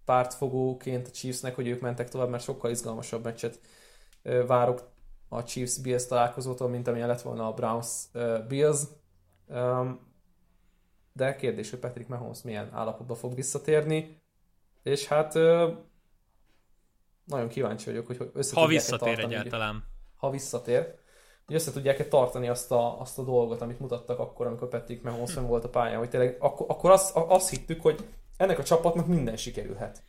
[0.04, 3.60] pártfogóként a Chiefsnek, hogy ők mentek tovább, mert sokkal izgalmasabb meccset
[4.46, 4.90] várok
[5.28, 8.80] a Chiefs-Bills találkozótól, mint amilyen lett volna a Browns-Bills.
[11.12, 14.22] De kérdés, hogy Patrick Mahomes milyen állapotba fog visszatérni.
[14.82, 15.34] És hát
[17.24, 19.84] nagyon kíváncsi vagyok, hogy össze Ha visszatér tartani, egyáltalán.
[20.16, 20.94] Ha visszatér.
[21.46, 25.34] Hogy össze tudják-e tartani azt a, azt a dolgot, amit mutattak akkor, amikor Patrick Mahomes
[25.34, 25.44] hm.
[25.44, 29.36] volt a pályán, hogy tényleg akkor, akkor azt, azt hittük, hogy ennek a csapatnak minden
[29.36, 30.02] sikerülhet.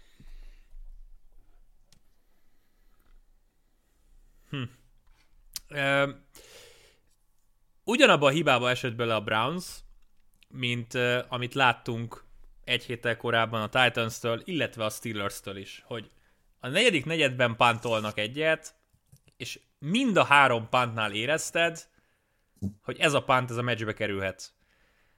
[4.49, 4.63] Hm.
[5.69, 6.09] Uh,
[7.83, 9.65] ugyanabba a hibába esett bele a Browns,
[10.47, 10.93] mint
[11.27, 12.23] amit láttunk
[12.63, 16.09] egy héttel korábban a Titans-től, illetve a Steelers-től is, hogy
[16.59, 18.75] a negyedik negyedben pantolnak egyet,
[19.37, 21.87] és mind a három pantnál érezted,
[22.81, 24.53] hogy ez a pant, ez a meccsbe kerülhet.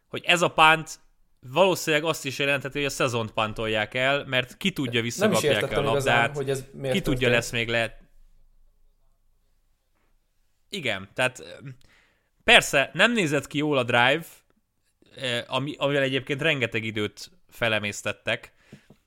[0.07, 0.99] Hogy ez a pant
[1.39, 5.93] valószínűleg azt is jelentheti, hogy a szezont pantolják el, mert ki tudja visszakapják a labdát,
[5.93, 7.99] igazán, hogy ez ki tudja lesz még le...
[10.73, 11.43] Igen, tehát
[12.43, 14.25] persze nem nézett ki jól a drive,
[15.47, 18.53] ami, amivel egyébként rengeteg időt felemésztettek,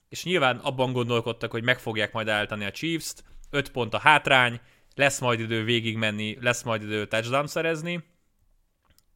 [0.08, 4.60] és nyilván abban gondolkodtak, hogy meg fogják majd állítani a Chiefs-t, 5 pont a hátrány,
[4.94, 8.04] lesz majd idő végigmenni, lesz majd idő touchdown szerezni,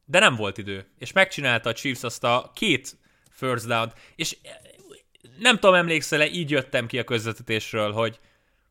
[0.05, 0.85] de nem volt idő.
[0.97, 2.97] És megcsinálta a Chiefs azt a két
[3.29, 4.37] first down és
[5.39, 8.19] nem tudom, emlékszel-e, így jöttem ki a közvetítésről, hogy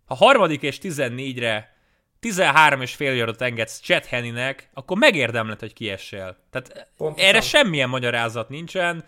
[0.05, 1.78] ha harmadik és 14-re
[2.21, 6.37] 13 és fél yardot engedsz Chet Henninek, akkor megérdemled, hogy kiessél.
[6.51, 7.29] Tehát Pontosan.
[7.29, 9.05] erre semmilyen magyarázat nincsen.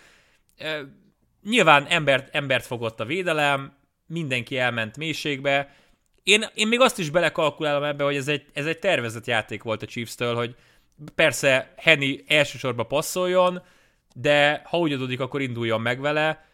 [1.42, 5.74] Nyilván embert, embert fogott a védelem, mindenki elment mélységbe.
[6.22, 9.82] Én, én még azt is belekalkulálom ebbe, hogy ez egy, ez egy tervezett játék volt
[9.82, 10.54] a Chiefs-től, hogy
[11.14, 13.62] persze Henny elsősorban passzoljon,
[14.14, 16.49] de ha úgy adódik, akkor induljon meg vele.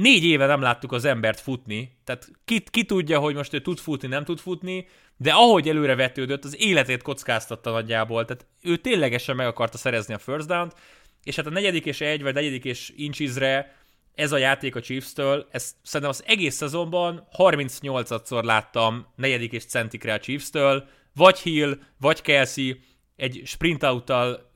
[0.00, 3.78] Négy éve nem láttuk az embert futni, tehát ki, ki tudja, hogy most ő tud
[3.78, 4.86] futni, nem tud futni,
[5.16, 10.18] de ahogy előre vetődött, az életét kockáztatta nagyjából, tehát ő ténylegesen meg akarta szerezni a
[10.18, 10.72] first down
[11.24, 13.76] és hát a negyedik és egy, vagy negyedik és inchizre
[14.14, 20.12] ez a játék a Chiefs-től, ezt szerintem az egész szezonban 38-szor láttam negyedik és centikre
[20.12, 22.72] a Chiefs-től, vagy Hill, vagy Kelsey
[23.16, 23.84] egy sprint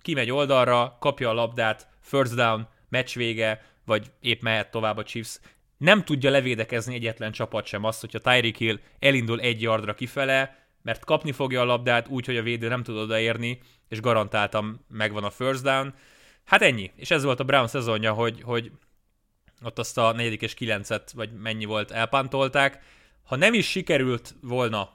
[0.02, 5.40] kimegy oldalra, kapja a labdát, first down, meccs vége, vagy épp mehet tovább a Chiefs.
[5.77, 11.05] Nem tudja levédekezni egyetlen csapat sem azt, hogyha Tyreek Hill elindul egy yardra kifele, mert
[11.05, 15.31] kapni fogja a labdát úgy, hogy a védő nem tud odaérni, és garantáltam megvan a
[15.31, 15.94] first down.
[16.44, 16.90] Hát ennyi.
[16.97, 18.70] És ez volt a Brown szezonja, hogy, hogy
[19.62, 22.83] ott azt a negyedik és kilencet, vagy mennyi volt, elpantolták.
[23.23, 24.90] Ha nem is sikerült volna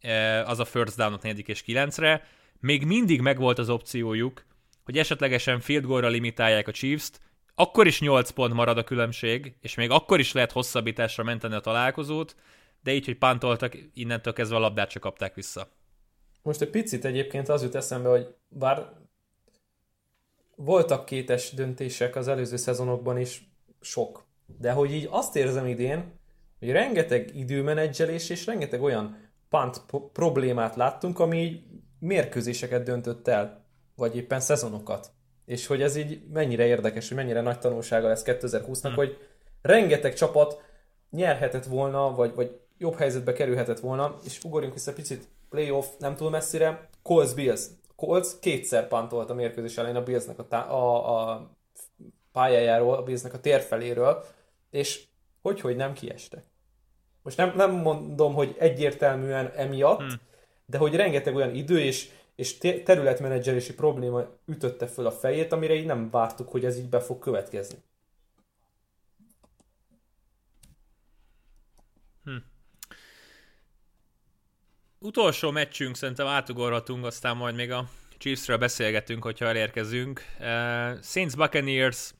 [0.00, 2.26] e, az a first down ott negyedik és kilencre,
[2.60, 4.44] még mindig megvolt az opciójuk,
[4.84, 7.20] hogy esetlegesen field goalra limitálják a Chiefs-t,
[7.60, 11.60] akkor is 8 pont marad a különbség, és még akkor is lehet hosszabbításra menteni a
[11.60, 12.36] találkozót,
[12.82, 15.68] de így, hogy pántoltak, innentől kezdve a labdát csak kapták vissza.
[16.42, 18.92] Most egy picit egyébként az jut eszembe, hogy bár
[20.56, 23.48] voltak kétes döntések az előző szezonokban is,
[23.80, 24.26] sok.
[24.58, 26.18] De hogy így azt érzem idén,
[26.58, 31.62] hogy rengeteg időmenedzselés és rengeteg olyan pant problémát láttunk, ami így
[31.98, 33.64] mérkőzéseket döntött el,
[33.96, 35.12] vagy éppen szezonokat.
[35.50, 38.94] És hogy ez így mennyire érdekes, hogy mennyire nagy tanulsága lesz 2020-nak, hmm.
[38.94, 39.18] hogy
[39.62, 40.62] rengeteg csapat
[41.10, 46.30] nyerhetett volna, vagy, vagy jobb helyzetbe kerülhetett volna, és ugorjunk vissza picit playoff nem túl
[46.30, 47.60] messzire, Colts Bills.
[47.96, 51.50] Colts kétszer pantolt a mérkőzés elején a Billsnek a, tá- a, a
[52.32, 54.24] pályájáról, a Billsnek a térfeléről,
[54.70, 55.02] és
[55.42, 56.44] hogy, hogy nem kiestek.
[57.22, 60.20] Most nem, nem mondom, hogy egyértelműen emiatt, hmm.
[60.66, 62.10] de hogy rengeteg olyan idő és,
[62.40, 67.00] és területmenedzselési probléma ütötte föl a fejét, amire így nem vártuk, hogy ez így be
[67.00, 67.78] fog következni.
[72.24, 72.36] Hm.
[74.98, 80.22] Utolsó meccsünk, szerintem átugorhatunk, aztán majd még a Chiefsről beszélgetünk, hogyha elérkezünk.
[80.38, 80.46] Uh,
[81.02, 82.14] Saints Buccaneers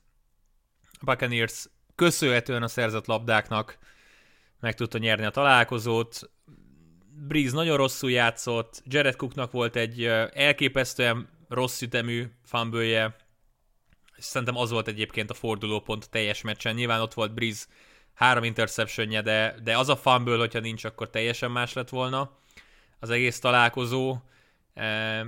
[1.01, 3.77] Buccaneers köszönhetően a szerzett labdáknak
[4.59, 6.31] meg tudta nyerni a találkozót.
[7.27, 10.03] Breeze nagyon rosszul játszott, Jared Cooknak volt egy
[10.33, 13.15] elképesztően rossz ütemű fumble
[14.17, 16.75] szerintem az volt egyébként a fordulópont teljes meccsen.
[16.75, 17.65] Nyilván ott volt Breeze
[18.13, 22.37] három interceptionje, de, de az a fumble, hogyha nincs, akkor teljesen más lett volna
[22.99, 24.17] az egész találkozó.
[24.73, 25.25] E,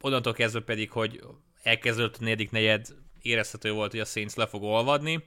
[0.00, 1.20] onnantól kezdve pedig, hogy
[1.62, 2.86] elkezdődött a negyedik negyed,
[3.22, 5.24] érezhető volt, hogy a Saints le fog olvadni.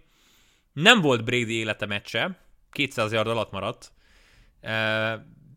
[0.73, 2.39] Nem volt Brady élete meccse,
[2.71, 3.91] 200 yard alatt maradt,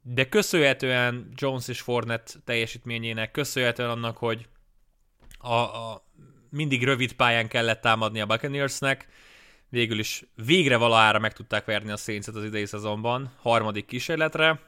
[0.02, 4.48] de köszönhetően Jones és Fournette teljesítményének, köszönhetően annak, hogy
[5.38, 6.04] a, a
[6.50, 9.08] mindig rövid pályán kellett támadni a Buccaneersnek,
[9.68, 14.60] végül is végre valahára meg tudták verni a saints az idei szezonban, harmadik kísérletre,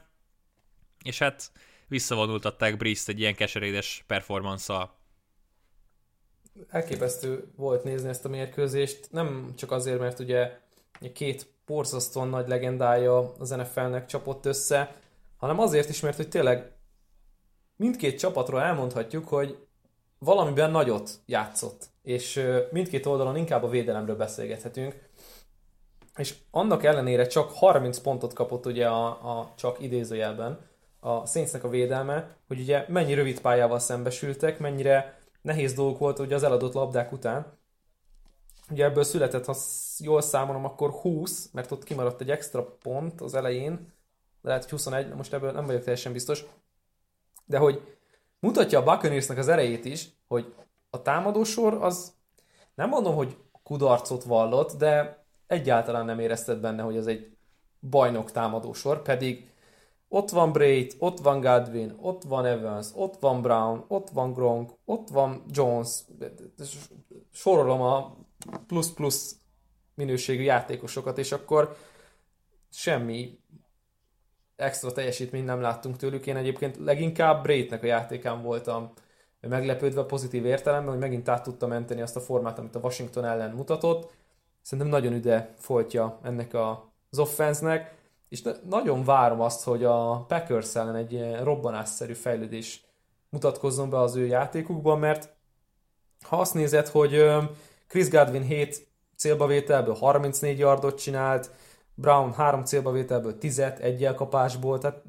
[1.03, 1.51] és hát
[1.87, 4.89] visszavonultatták Breeze-t egy ilyen keserédes performance
[6.69, 10.59] Elképesztő volt nézni ezt a mérkőzést, nem csak azért, mert ugye
[11.13, 14.95] két borzasztóan nagy legendája az NFL-nek csapott össze,
[15.43, 16.71] hanem azért is, mert hogy tényleg
[17.75, 19.67] mindkét csapatról elmondhatjuk, hogy
[20.19, 25.09] valamiben nagyot játszott, és mindkét oldalon inkább a védelemről beszélgethetünk,
[26.15, 30.59] és annak ellenére csak 30 pontot kapott ugye a, a csak idézőjelben
[30.99, 36.35] a Saintsnek a védelme, hogy ugye mennyi rövid pályával szembesültek, mennyire nehéz dolgok volt ugye
[36.35, 37.57] az eladott labdák után.
[38.69, 39.55] Ugye ebből született, ha
[39.97, 43.93] jól számolom, akkor 20, mert ott kimaradt egy extra pont az elején,
[44.43, 46.45] lehet, hogy 21, most ebből nem vagyok teljesen biztos,
[47.45, 47.97] de hogy
[48.39, 50.53] mutatja a Buccaneersnek az erejét is, hogy
[50.89, 52.13] a támadósor az
[52.75, 57.35] nem mondom, hogy kudarcot vallott, de egyáltalán nem érezted benne, hogy ez egy
[57.89, 59.51] bajnok támadósor, pedig
[60.07, 64.71] ott van Braid, ott van Godwin, ott van Evans, ott van Brown, ott van Gronk,
[64.85, 66.03] ott van Jones,
[67.31, 68.17] sorolom a
[68.67, 69.35] plusz-plusz
[69.95, 71.75] minőségű játékosokat, és akkor
[72.69, 73.39] semmi
[74.55, 76.27] extra teljesítményt nem láttunk tőlük.
[76.27, 78.93] Én egyébként leginkább Braidnek a játékán voltam
[79.39, 83.51] meglepődve pozitív értelemben, hogy megint át tudta menteni azt a formát, amit a Washington ellen
[83.51, 84.11] mutatott.
[84.61, 87.91] Szerintem nagyon üde foltja ennek a, az offense
[88.29, 92.85] és nagyon várom azt, hogy a Packers ellen egy ilyen robbanásszerű fejlődés
[93.29, 95.35] mutatkozzon be az ő játékukban, mert
[96.21, 97.25] ha azt nézed, hogy
[97.87, 98.87] Chris Godwin 7
[99.17, 101.51] célbavételből 34 yardot csinált,
[101.95, 105.03] Brown 3 célbavételből 10 egy elkapásból, tehát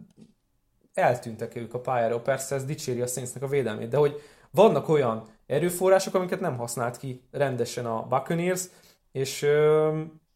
[0.95, 2.20] eltűntek ők a pályáról.
[2.20, 4.20] Persze ez dicséri a Saintsnek a védelmét, de hogy
[4.51, 8.64] vannak olyan erőforrások, amiket nem használt ki rendesen a Buccaneers,
[9.12, 9.43] és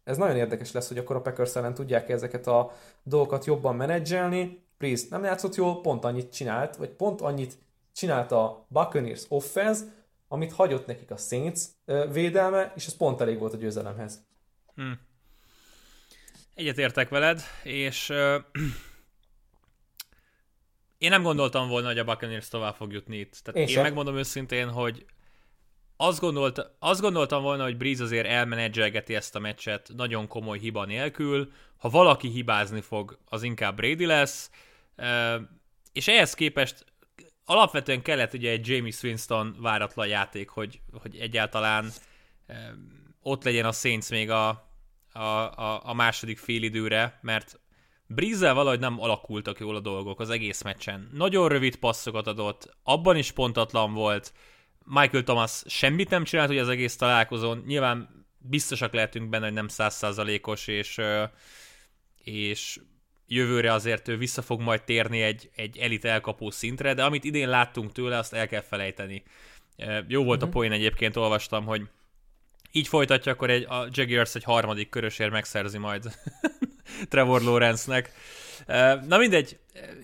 [0.05, 2.73] ez nagyon érdekes lesz, hogy akkor a Packers ellen tudják ezeket a
[3.03, 4.67] dolgokat jobban menedzselni.
[4.79, 7.59] Priest nem játszott jól, pont annyit csinált, vagy pont annyit
[7.93, 9.85] csinált a Buccaneers offense,
[10.29, 11.61] amit hagyott nekik a Saints
[12.13, 14.27] védelme, és ez pont elég volt a győzelemhez.
[14.75, 14.99] Hmm.
[16.59, 18.35] Egyetértek veled, és uh,
[20.99, 23.41] én nem gondoltam volna, hogy a Buccaneers tovább fog jutni itt.
[23.43, 25.05] Tehát én, én megmondom őszintén, hogy
[25.97, 30.85] azt, gondolt, azt gondoltam volna, hogy Breeze azért elmenedzselgeti ezt a meccset nagyon komoly hiba
[30.85, 31.53] nélkül.
[31.77, 34.51] Ha valaki hibázni fog, az inkább Brady lesz.
[35.93, 36.85] És ehhez képest
[37.45, 41.91] alapvetően kellett ugye egy Jamie Winston váratlan játék, hogy, hogy egyáltalán
[43.23, 44.68] ott legyen a Saints még a,
[45.19, 47.61] a, a, a második félidőre, mert
[48.07, 51.11] Breeze-zel valahogy nem alakultak jól a dolgok az egész meccsen.
[51.13, 54.33] Nagyon rövid passzokat adott, abban is pontatlan volt,
[54.85, 59.69] Michael Thomas semmit nem csinált hogy az egész találkozón, nyilván biztosak lehetünk benne, hogy nem
[59.69, 61.01] százszázalékos, és,
[62.25, 62.81] és
[63.27, 67.49] jövőre azért ő vissza fog majd térni egy, egy elit elkapó szintre, de amit idén
[67.49, 69.23] láttunk tőle, azt el kell felejteni.
[70.07, 70.43] Jó volt uh-huh.
[70.43, 70.51] a mhm.
[70.51, 71.83] poén egyébként, olvastam, hogy
[72.73, 76.05] így folytatja, akkor egy, a Jaguars egy harmadik körösért megszerzi majd
[77.11, 78.13] Trevor Lawrence-nek.
[79.07, 79.59] Na mindegy,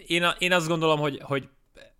[0.06, 1.48] én, én azt gondolom, hogy, hogy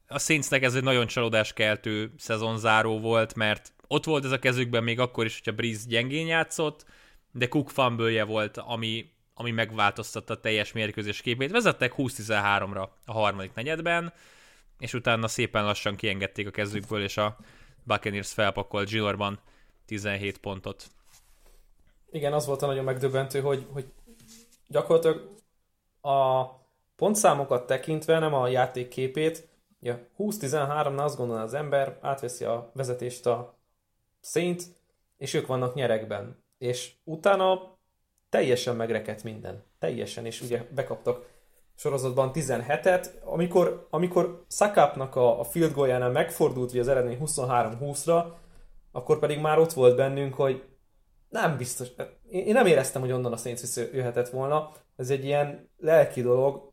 [0.08, 5.00] a Saintsnek ez egy nagyon csalódáskeltő szezonzáró volt, mert ott volt ez a kezükben még
[5.00, 6.84] akkor is, hogyha Breeze gyengén játszott,
[7.32, 11.50] de Cook fumble volt, ami, ami megváltoztatta a teljes mérkőzés képét.
[11.50, 14.12] Vezettek 20-13-ra a harmadik negyedben,
[14.78, 17.36] és utána szépen lassan kiengedték a kezükből, és a
[17.82, 19.40] Buccaneers felpakolt Gilorban
[19.86, 20.84] 17 pontot.
[22.10, 23.92] Igen, az volt a nagyon megdöbbentő, hogy, hogy
[24.68, 25.34] gyakorlatilag
[26.00, 26.44] a
[26.96, 29.48] pontszámokat tekintve, nem a játék képét,
[29.84, 33.58] Ja, 20-13-nál azt gondolná az ember, átveszi a vezetést a
[34.20, 34.62] Saints,
[35.16, 36.44] és ők vannak nyerekben.
[36.58, 37.76] És utána
[38.28, 39.62] teljesen megrekedt minden.
[39.78, 41.26] Teljesen, és ugye bekaptak
[41.74, 48.24] sorozatban 17-et, amikor, amikor Szakapnak a, a field goaljánál megfordult hogy az eredmény 23-20-ra,
[48.96, 50.64] akkor pedig már ott volt bennünk, hogy
[51.28, 51.88] nem biztos,
[52.30, 56.72] én nem éreztem, hogy onnan a Saints jöhetett volna, ez egy ilyen lelki dolog,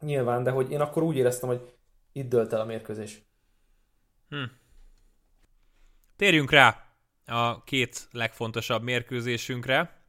[0.00, 1.74] nyilván, de hogy én akkor úgy éreztem, hogy
[2.12, 3.22] itt dölt el a mérkőzés.
[4.28, 4.42] Hm.
[6.16, 6.86] Térjünk rá
[7.26, 10.02] a két legfontosabb mérkőzésünkre,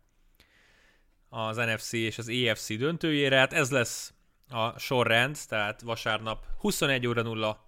[1.29, 3.37] az NFC és az EFC döntőjére.
[3.37, 4.13] Hát ez lesz
[4.49, 7.23] a sorrend, tehát vasárnap 21 óra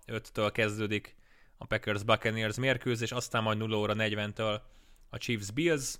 [0.07, 1.16] 05-től kezdődik
[1.62, 4.62] a Packers Buccaneers mérkőzés, aztán majd 0 óra 40-től
[5.09, 5.95] a Chiefs Bills,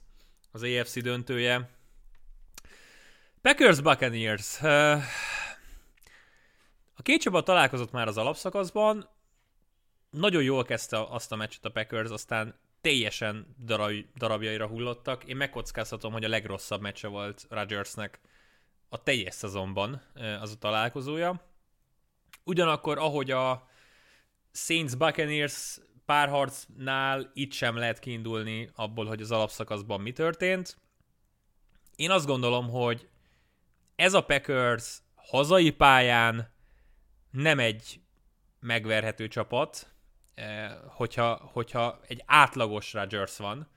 [0.52, 1.70] az AFC döntője.
[3.42, 4.62] Packers Buccaneers.
[6.96, 9.10] A két csapat találkozott már az alapszakaszban,
[10.10, 15.24] nagyon jól kezdte azt a meccset a Packers, aztán teljesen darab, darabjaira hullottak.
[15.24, 18.20] Én megkockáztatom, hogy a legrosszabb meccse volt Rodgersnek
[18.90, 20.02] a teljes szezonban
[20.40, 21.42] az a találkozója.
[22.44, 23.70] ugyanakkor ahogy a
[24.52, 30.78] Saints Buccaneers párharcnál itt sem lehet kiindulni abból, hogy az alapszakaszban mi történt.
[31.96, 33.10] Én azt gondolom, hogy
[33.96, 36.54] ez a Packers hazai pályán
[37.32, 38.02] nem egy
[38.60, 39.94] megverhető csapat,
[40.36, 43.70] eh, hogyha, hogyha egy átlagos Rodgers van.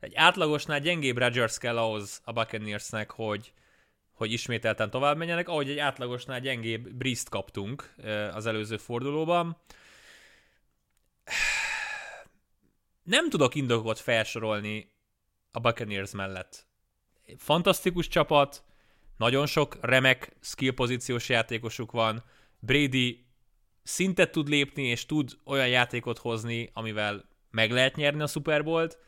[0.00, 3.52] Egy átlagosnál gyengébb Rodgers kell ahhoz a Buccaneersnek, hogy,
[4.12, 9.56] hogy ismételten tovább menjenek, ahogy egy átlagosnál gyengébb Brist kaptunk eh, az előző fordulóban.
[13.02, 14.92] Nem tudok indokot felsorolni
[15.50, 16.66] a Buccaneers mellett.
[17.36, 18.62] Fantasztikus csapat,
[19.16, 22.24] nagyon sok remek skill pozíciós játékosuk van,
[22.58, 23.26] Brady
[23.82, 28.98] szintet tud lépni, és tud olyan játékot hozni, amivel meg lehet nyerni a Super Bowl-t,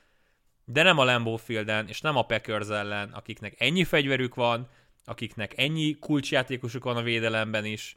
[0.64, 4.68] de nem a Lambeau Fielden, és nem a Packers ellen, akiknek ennyi fegyverük van,
[5.04, 7.96] akiknek ennyi kulcsjátékosuk van a védelemben is.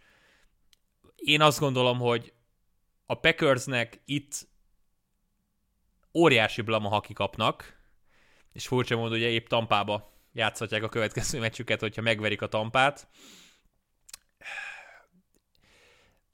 [1.15, 2.33] Én azt gondolom, hogy
[3.11, 4.47] a Packersnek itt
[6.13, 7.77] óriási blama, ha kikapnak,
[8.53, 13.07] és furcsa módon ugye épp Tampába játszhatják a következő meccsüket, hogyha megverik a Tampát.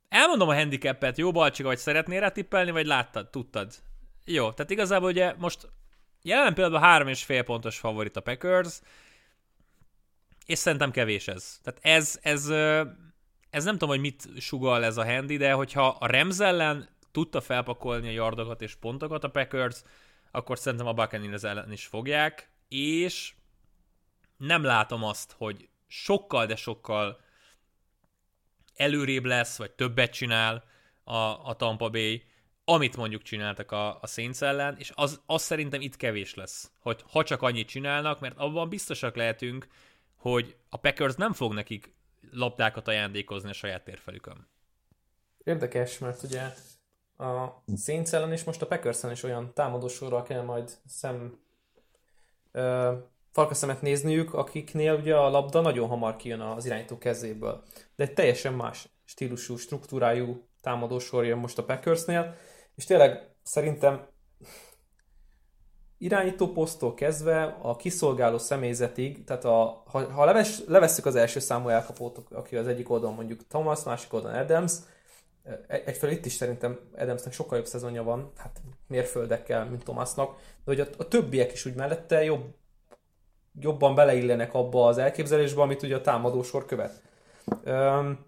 [0.10, 3.74] Elmondom a handicapet, jó Balcsika, vagy szeretnél rá tippelni, vagy láttad, tudtad?
[4.26, 5.70] Jó, tehát igazából ugye most
[6.22, 8.80] jelen pillanatban három és fél pontos favorit a Packers,
[10.46, 11.60] és szerintem kevés ez.
[11.64, 12.50] Tehát ez, ez,
[13.56, 17.42] ez nem tudom, hogy mit sugal ez a handi, de hogyha a Rams ellen tudta
[17.42, 19.82] felpakolni a yardokat és pontokat a Packers,
[20.32, 23.34] akkor szerintem a Buccaneers ellen is fogják, és
[24.38, 27.20] nem látom azt, hogy sokkal, de sokkal
[28.76, 30.64] előrébb lesz, vagy többet csinál
[31.04, 31.16] a,
[31.50, 32.24] a Tampa Bay,
[32.66, 37.04] amit mondjuk csináltak a, a Saints ellen, és az, az szerintem itt kevés lesz, hogy
[37.12, 39.68] ha csak annyit csinálnak, mert abban biztosak lehetünk,
[40.16, 41.95] hogy a Packers nem fog nekik
[42.36, 44.48] labdákat ajándékozni a saját térfelükön.
[45.44, 46.42] Érdekes, mert ugye
[47.18, 51.40] a Saints ellen és most a Packers is olyan támadósorral kell majd szem
[52.52, 52.94] ö,
[53.32, 57.64] farkaszemet nézniük, akiknél ugye a labda nagyon hamar kijön az irányító kezéből.
[57.96, 62.36] De egy teljesen más stílusú, struktúrájú támadósor jön most a Packersnél,
[62.76, 64.08] és tényleg szerintem
[65.98, 71.68] irányító posztól kezdve a kiszolgáló személyzetig, tehát a, ha, ha leves, levesszük az első számú
[71.68, 74.74] elkapót, aki az egyik oldalon mondjuk Thomas, másik oldalon Adams,
[75.68, 80.80] egyfelől itt is szerintem Adamsnek sokkal jobb szezonja van, hát mérföldekkel, mint Thomasnak, de hogy
[80.80, 82.56] a, a többiek is úgy mellette jobb,
[83.60, 87.02] jobban beleillenek abba az elképzelésbe, amit ugye a támadósor követ.
[87.66, 88.26] Üm,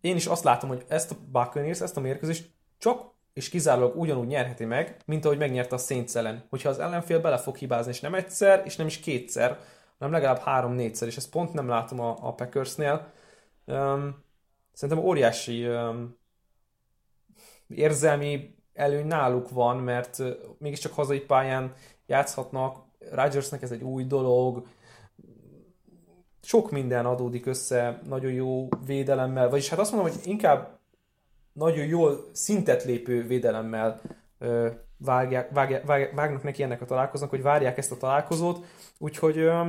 [0.00, 4.26] én is azt látom, hogy ezt a Buccaneers, ezt a mérkőzést csak és kizárólag ugyanúgy
[4.26, 6.44] nyerheti meg, mint ahogy megnyerte a Saints ellen.
[6.50, 9.58] Hogyha az ellenfél bele fog hibázni, és nem egyszer, és nem is kétszer,
[9.98, 13.12] hanem legalább három-négyszer, és ezt pont nem látom a, a Packersnél.
[13.64, 14.24] Um,
[14.72, 16.16] szerintem óriási um,
[17.68, 21.74] érzelmi előny náluk van, mert uh, mégiscsak hazai pályán
[22.06, 24.66] játszhatnak, Rodgersnek ez egy új dolog,
[26.42, 30.78] sok minden adódik össze nagyon jó védelemmel, vagyis hát azt mondom, hogy inkább
[31.52, 34.00] nagyon jól szintet lépő védelemmel
[34.38, 38.64] ö, vágják, vágják, vágják, vágnak neki ennek a találkozónak, hogy várják ezt a találkozót,
[38.98, 39.68] úgyhogy ö,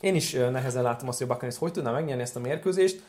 [0.00, 3.02] én is nehezen látom azt, hogy a Buccaneers hogy tudná megnyerni ezt a mérkőzést,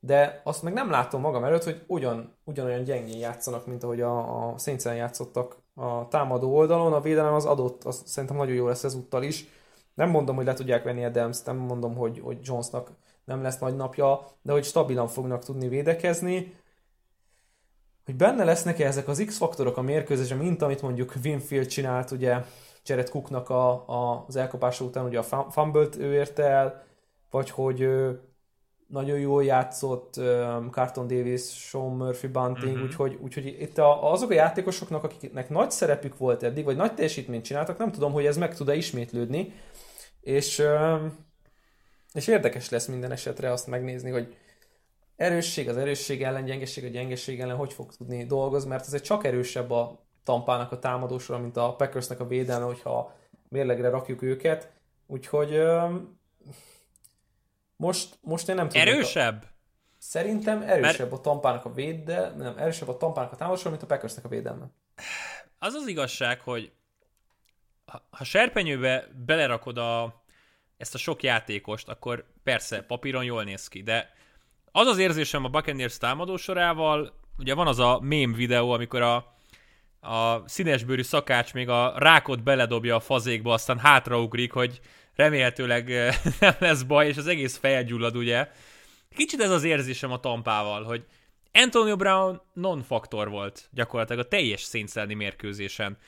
[0.00, 4.48] de azt meg nem látom magam előtt, hogy ugyan, ugyanolyan gyengén játszanak, mint ahogy a,
[4.48, 8.84] a saints játszottak a támadó oldalon, a védelem az adott, az szerintem nagyon jó lesz
[8.84, 9.46] ezúttal is.
[9.94, 12.90] Nem mondom, hogy le tudják venni Adams, nem mondom, hogy, hogy Jonesnak
[13.24, 16.54] nem lesz nagy napja, de hogy stabilan fognak tudni védekezni.
[18.12, 22.36] Hogy benne lesznek-e ezek az X-faktorok a mérkőzésen, mint amit mondjuk Winfield csinált, ugye
[22.84, 26.84] Jared Cooknak a, a, az elkapása után ugye a fumble-t ő érte el,
[27.30, 27.88] vagy hogy
[28.86, 32.82] nagyon jól játszott um, Carton Davis, Sean Murphy Bunting, uh-huh.
[32.82, 37.44] úgyhogy, úgyhogy itt a, azok a játékosoknak, akiknek nagy szerepük volt eddig, vagy nagy teljesítményt
[37.44, 39.52] csináltak, nem tudom, hogy ez meg tud-e ismétlődni,
[40.20, 41.16] és, um,
[42.12, 44.36] és érdekes lesz minden esetre azt megnézni, hogy
[45.22, 49.02] erősség az erősség ellen, gyengeség a gyengeség ellen hogy fog tudni dolgozni, mert ez egy
[49.02, 53.16] csak erősebb a tampának a támadósora, mint a Packersnek a védelme, hogyha
[53.48, 54.70] mérlegre rakjuk őket.
[55.06, 55.62] Úgyhogy
[57.76, 58.88] most, most én nem tudom.
[58.88, 59.42] Erősebb?
[59.42, 59.46] A...
[59.98, 61.12] Szerintem erősebb Mert...
[61.12, 64.66] a tampának a véde, nem, erősebb a tampának a támadásra, mint a Packersnek a védelme.
[65.58, 66.72] Az az igazság, hogy
[67.84, 70.22] ha, ha serpenyőbe belerakod a,
[70.76, 74.20] ezt a sok játékost, akkor persze papíron jól néz ki, de
[74.72, 79.14] az az érzésem a Buccaneers támadósorával, ugye van az a mém videó, amikor a,
[80.00, 84.80] a színesbőrű szakács még a rákot beledobja a fazékba, aztán hátraugrik, hogy
[85.14, 85.88] remélhetőleg
[86.40, 88.48] nem lesz baj, és az egész felgyullad, ugye.
[89.16, 91.04] kicsit ez az érzésem a Tampával, hogy
[91.52, 95.98] Antonio Brown non-faktor volt gyakorlatilag a teljes szénszerni mérkőzésen.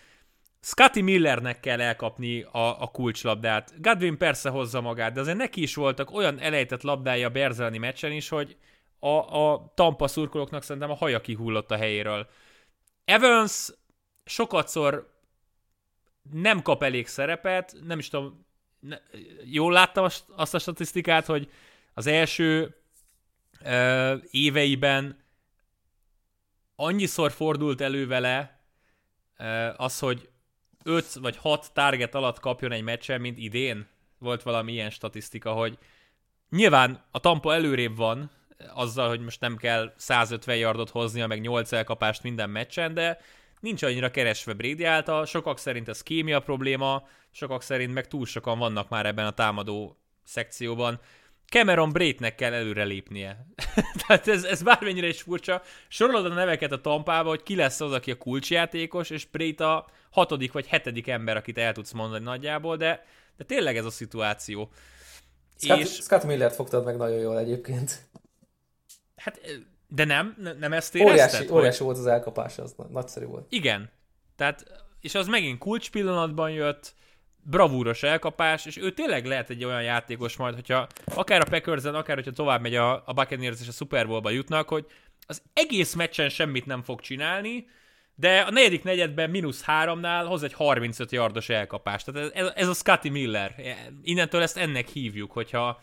[0.65, 3.81] Scotty Millernek kell elkapni a, a kulcslabdát.
[3.81, 8.13] Godwin persze hozza magát, de azért neki is voltak olyan elejtett labdája a Berzelni meccsen
[8.13, 8.57] is, hogy
[8.99, 12.29] a, a Tampa szurkolóknak szerintem a haja kihullott a helyéről.
[13.05, 13.73] Evans
[14.25, 15.13] sokatszor
[16.33, 18.47] nem kap elég szerepet, nem is tudom,
[18.81, 18.97] ne,
[19.45, 20.05] jól láttam
[20.37, 21.51] azt a statisztikát, hogy
[21.95, 22.77] az első
[23.65, 25.25] ö, éveiben
[26.77, 28.61] annyiszor fordult elő vele
[29.77, 30.29] az, hogy
[30.85, 33.87] 5 vagy 6 target alatt kapjon egy meccsen, mint idén.
[34.19, 35.79] Volt valami ilyen statisztika, hogy
[36.51, 38.31] nyilván a Tampa előrébb van,
[38.75, 43.21] azzal, hogy most nem kell 150 yardot hoznia, meg 8 elkapást minden meccsen, de
[43.61, 48.59] nincs annyira keresve Brady által, sokak szerint ez kémia probléma, sokak szerint meg túl sokan
[48.59, 51.01] vannak már ebben a támadó szekcióban.
[51.55, 53.47] Cameron Braitnek kell előrelépnie.
[54.07, 55.63] Tehát ez, ez bármennyire is furcsa.
[55.89, 59.87] Sorolod a neveket a tampába, hogy ki lesz az, aki a kulcsjátékos, és Brait a
[60.11, 63.05] hatodik vagy hetedik ember, akit el tudsz mondani nagyjából, de,
[63.37, 64.71] de tényleg ez a szituáció.
[65.57, 65.89] Scott, és...
[65.89, 68.09] Scott Millert fogtad meg nagyon jól egyébként.
[69.17, 69.41] Hát,
[69.89, 71.13] de nem, nem ezt érezted?
[71.13, 71.57] Óriási, hogy...
[71.57, 73.47] óriási volt az elkapás, az nagyszerű volt.
[73.49, 73.91] Igen.
[74.37, 76.95] Tehát, és az megint kulcs pillanatban jött,
[77.45, 82.17] bravúros elkapás, és ő tényleg lehet egy olyan játékos majd, hogyha akár a packers akár
[82.17, 84.87] hogyha tovább megy a, a Buccaneers és a Super Bowl-ba jutnak, hogy
[85.27, 87.67] az egész meccsen semmit nem fog csinálni,
[88.15, 92.13] de a negyedik negyedben mínusz háromnál hoz egy 35 yardos elkapást.
[92.13, 93.55] Tehát ez, ez a Scotty Miller.
[94.03, 95.81] Innentől ezt ennek hívjuk, hogyha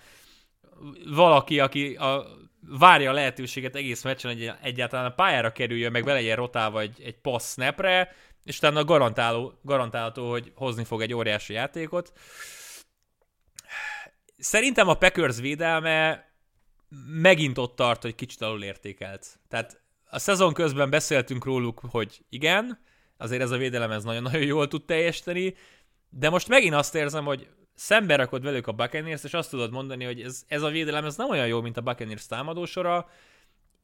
[1.06, 2.26] valaki, aki a,
[2.80, 7.16] várja a lehetőséget egész meccsen, hogy egyáltalán a pályára kerüljön, meg legyen rotálva egy, egy
[7.16, 12.12] passz snapre, és utána garantáló, garantálható, hogy hozni fog egy óriási játékot.
[14.38, 16.30] Szerintem a Packers védelme
[17.08, 19.40] megint ott tart, hogy kicsit alul értékelt.
[19.48, 22.80] Tehát a szezon közben beszéltünk róluk, hogy igen,
[23.18, 25.56] azért ez a védelem ez nagyon-nagyon jól tud teljesíteni,
[26.10, 30.04] de most megint azt érzem, hogy szembe rakod velük a Buccaneers, és azt tudod mondani,
[30.04, 33.10] hogy ez, ez a védelem ez nem olyan jó, mint a Buccaneers támadósora.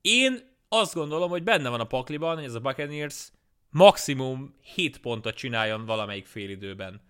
[0.01, 3.32] Én azt gondolom, hogy benne van a pakliban, hogy ez a Buccaneers
[3.70, 7.01] maximum 7 pontot csináljon valamelyik félidőben.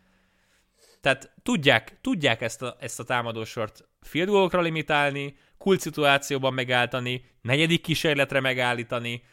[1.01, 7.81] Tehát tudják, tudják ezt a, ezt a támadósort field goalokra limitálni, kult szituációban megállítani, negyedik
[7.81, 9.23] kísérletre megállítani.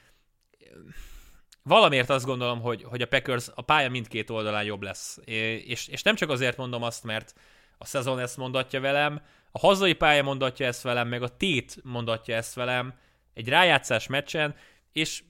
[1.63, 5.19] Valamiért azt gondolom, hogy, hogy a Packers a pálya mindkét oldalán jobb lesz.
[5.65, 7.35] És, és nem csak azért mondom azt, mert
[7.79, 12.37] a szezon ezt mondatja velem, a hazai pálya mondatja ezt velem, meg a tét mondatja
[12.37, 12.95] ezt velem
[13.35, 14.55] egy rájátszás meccsen,
[14.93, 15.23] és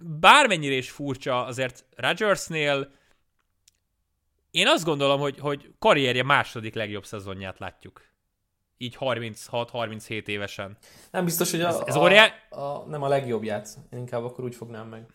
[0.00, 2.90] bármennyire is furcsa, azért Rodgersnél
[4.52, 8.02] én azt gondolom, hogy, hogy karrierje második legjobb szezonját látjuk.
[8.76, 10.76] Így 36-37 évesen.
[11.10, 13.68] Nem biztos, hogy a, ez, ez a, a, a, nem a legjobbját.
[13.92, 15.06] Én inkább akkor úgy fognám meg.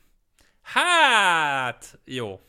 [0.62, 2.39] Hát, jó.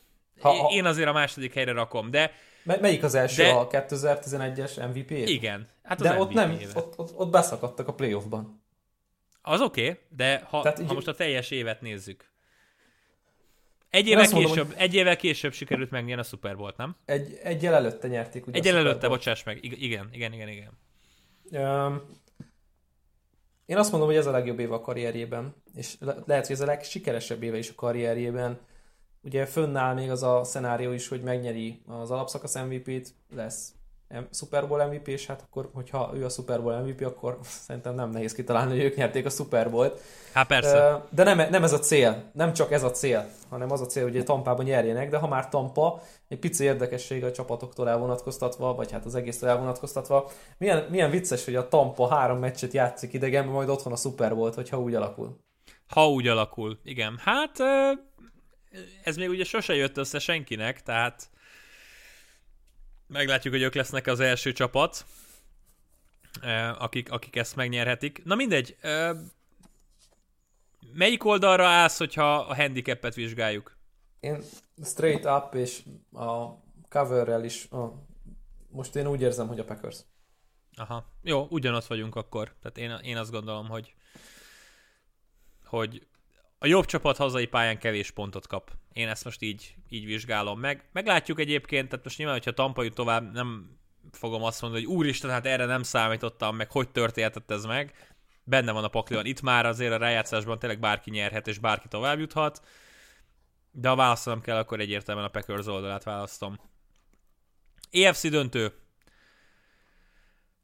[0.41, 0.69] Ha, ha...
[0.69, 2.31] Én azért a második helyre rakom, de...
[2.63, 3.43] Melyik az első?
[3.43, 3.49] De...
[3.49, 5.11] A 2011-es MVP?
[5.11, 5.67] Igen.
[5.83, 8.58] Hát az de MVP ott nem, ott, ott, ott beszakadtak a playoffban.
[9.41, 12.29] Az oké, okay, de ha, Tehát, ha most a teljes évet nézzük.
[13.89, 14.75] Egy évvel, később, mondom, hogy...
[14.77, 16.95] egy évvel később sikerült megnyerni a Super Bowl-t, nem?
[17.05, 18.47] Egy, egy előtte nyerték.
[18.47, 19.63] Ugye egy előtte, bocsáss meg.
[19.63, 20.77] Igen, igen, igen, igen.
[21.51, 22.01] Um,
[23.65, 26.61] én azt mondom, hogy ez a legjobb éve a karrierjében, és le- lehet, hogy ez
[26.61, 28.59] a legsikeresebb éve is a karrierjében.
[29.21, 33.73] Ugye fönnáll még az a szenárió is, hogy megnyeri az alapszakasz MVP-t, lesz
[34.31, 37.37] Super Bowl MVP, és hát akkor, hogyha ő a Super Bowl MVP, akkor
[37.67, 40.01] szerintem nem nehéz kitalálni, hogy ők nyerték a Super Bowl-t.
[40.33, 41.03] Hát persze.
[41.09, 44.03] De nem, nem ez a cél, nem csak ez a cél, hanem az a cél,
[44.03, 48.91] hogy a Tampában nyerjenek, de ha már Tampa, egy pici érdekesség a csapatoktól elvonatkoztatva, vagy
[48.91, 53.69] hát az egésztől elvonatkoztatva, milyen, milyen vicces, hogy a Tampa három meccset játszik idegenben, majd
[53.69, 55.39] otthon a Super Bowl-t, hogyha úgy alakul.
[55.87, 57.19] Ha úgy alakul, igen.
[57.23, 57.57] Hát
[59.03, 61.29] ez még ugye sose jött össze senkinek, tehát
[63.09, 65.05] Meglátjuk, hogy ők lesznek az első csapat,
[66.77, 68.23] akik, akik ezt megnyerhetik.
[68.23, 68.77] Na mindegy,
[70.93, 73.77] melyik oldalra állsz, hogyha a handicapet vizsgáljuk?
[74.19, 74.43] Én
[74.83, 75.83] straight up és
[76.13, 76.47] a
[76.89, 77.67] coverrel is,
[78.69, 79.97] most én úgy érzem, hogy a Packers.
[80.75, 82.55] Aha, jó, ugyanott vagyunk akkor.
[82.61, 83.93] Tehát én, én azt gondolom, hogy
[85.65, 86.07] hogy
[86.59, 88.71] a jobb csapat hazai pályán kevés pontot kap.
[88.93, 90.89] Én ezt most így, így vizsgálom meg.
[90.91, 93.77] Meglátjuk egyébként, tehát most nyilván, hogyha Tampa jut tovább, nem
[94.11, 98.15] fogom azt mondani, hogy úristen, hát erre nem számítottam, meg hogy történhetett ez meg.
[98.43, 99.25] Benne van a pakliban.
[99.25, 102.61] Itt már azért a rájátszásban tényleg bárki nyerhet, és bárki tovább juthat.
[103.71, 106.59] De ha választanom kell, akkor egyértelműen a Packers oldalát választom.
[107.91, 108.73] EFC döntő.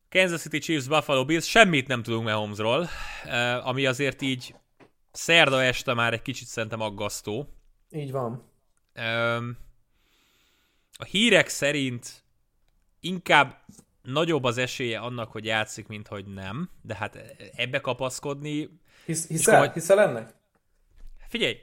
[0.10, 2.90] Kansas City Chiefs, Buffalo Bills, semmit nem tudunk Mahomesról,
[3.64, 4.56] ami azért így
[5.16, 7.50] szerda este már egy kicsit szerintem aggasztó.
[7.92, 8.52] Így van.
[10.98, 12.24] A hírek szerint
[13.00, 13.64] inkább
[14.02, 17.16] nagyobb az esélye annak, hogy játszik, mint hogy nem, de hát
[17.56, 18.80] ebbe kapaszkodni...
[19.06, 19.74] Hisz, hiszel, majd...
[19.74, 20.34] hiszel ennek?
[21.28, 21.58] Figyelj!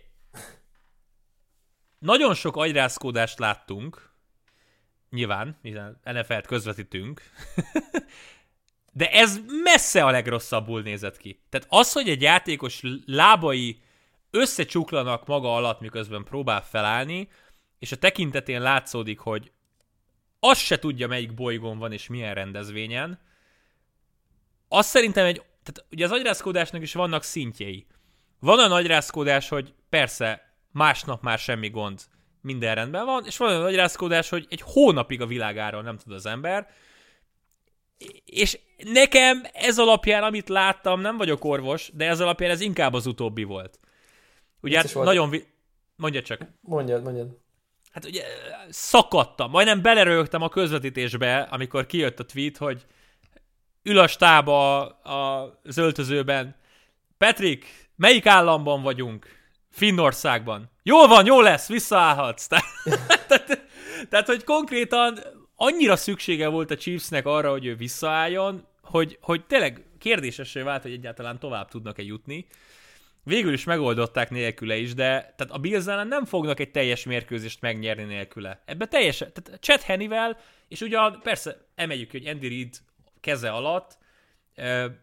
[1.98, 4.10] Nagyon sok agyrázkódást láttunk,
[5.10, 7.22] nyilván, hiszen NFL-t közvetítünk,
[8.92, 11.40] de ez messze a legrosszabbul nézett ki.
[11.48, 13.80] Tehát az, hogy egy játékos lábai
[14.30, 17.28] összecsuklanak maga alatt, miközben próbál felállni,
[17.78, 19.52] és a tekintetén látszódik, hogy
[20.40, 23.20] azt se tudja, melyik bolygón van és milyen rendezvényen,
[24.68, 27.86] azt szerintem egy, tehát ugye az agyrázkódásnak is vannak szintjei.
[28.40, 32.00] Van a agyrázkódás, hogy persze másnap már semmi gond,
[32.40, 36.26] minden rendben van, és van olyan agyrázkódás, hogy egy hónapig a világáról nem tud az
[36.26, 36.70] ember,
[38.24, 43.06] és nekem ez alapján, amit láttam, nem vagyok orvos, de ez alapján ez inkább az
[43.06, 43.78] utóbbi volt.
[44.60, 45.30] Ugye hát nagyon...
[45.30, 45.46] Vi-
[45.96, 46.40] mondja csak.
[46.60, 47.40] Mondjad, mondjad.
[47.92, 48.24] Hát ugye
[48.68, 52.86] szakadtam, majdnem belerőgtem a közvetítésbe, amikor kijött a tweet, hogy
[53.82, 56.56] ül a stáb a, a zöltözőben.
[57.18, 59.26] Petrik, melyik államban vagyunk?
[59.70, 60.70] Finnországban.
[60.82, 62.46] Jól van, jó lesz, visszaállhatsz.
[63.28, 63.66] tehát,
[64.08, 65.18] tehát, hogy konkrétan
[65.62, 70.92] annyira szüksége volt a Chiefsnek arra, hogy ő visszaálljon, hogy, hogy tényleg kérdésesé vált, hogy
[70.92, 72.46] egyáltalán tovább tudnak-e jutni.
[73.24, 75.04] Végül is megoldották nélküle is, de
[75.36, 78.62] tehát a Bills ellen nem fognak egy teljes mérkőzést megnyerni nélküle.
[78.64, 80.38] Ebbe teljesen, tehát Chad Hennivel,
[80.68, 82.76] és ugye persze emeljük hogy Andy Reid
[83.20, 83.98] keze alatt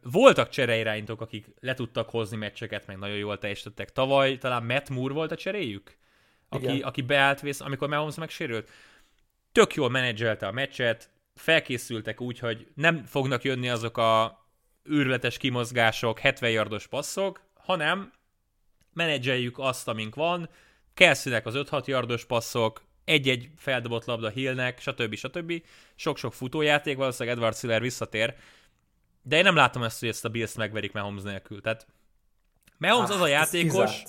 [0.03, 3.91] voltak csereirányítók, akik le tudtak hozni meccseket, meg nagyon jól teljesítettek.
[3.91, 5.97] Tavaly talán Matt Moore volt a cseréjük,
[6.49, 8.69] aki, aki beállt vész, amikor Mahomes megsérült.
[9.51, 14.43] Tök jól menedzselte a meccset, felkészültek úgy, hogy nem fognak jönni azok a
[14.83, 18.11] őrületes kimozgások, 70 yardos passzok, hanem
[18.93, 20.49] menedzseljük azt, amink van,
[20.93, 25.15] Kelseynek az 5-6 yardos passzok, egy-egy feldobott labda Hillnek, stb.
[25.15, 25.63] stb.
[25.95, 28.35] Sok-sok futójáték, valószínűleg Edward Siller visszatér,
[29.21, 31.61] de én nem látom ezt, hogy ezt a Bills megverik Mahomes nélkül.
[31.61, 31.87] Tehát
[32.77, 34.03] Mahomes ah, az a játékos,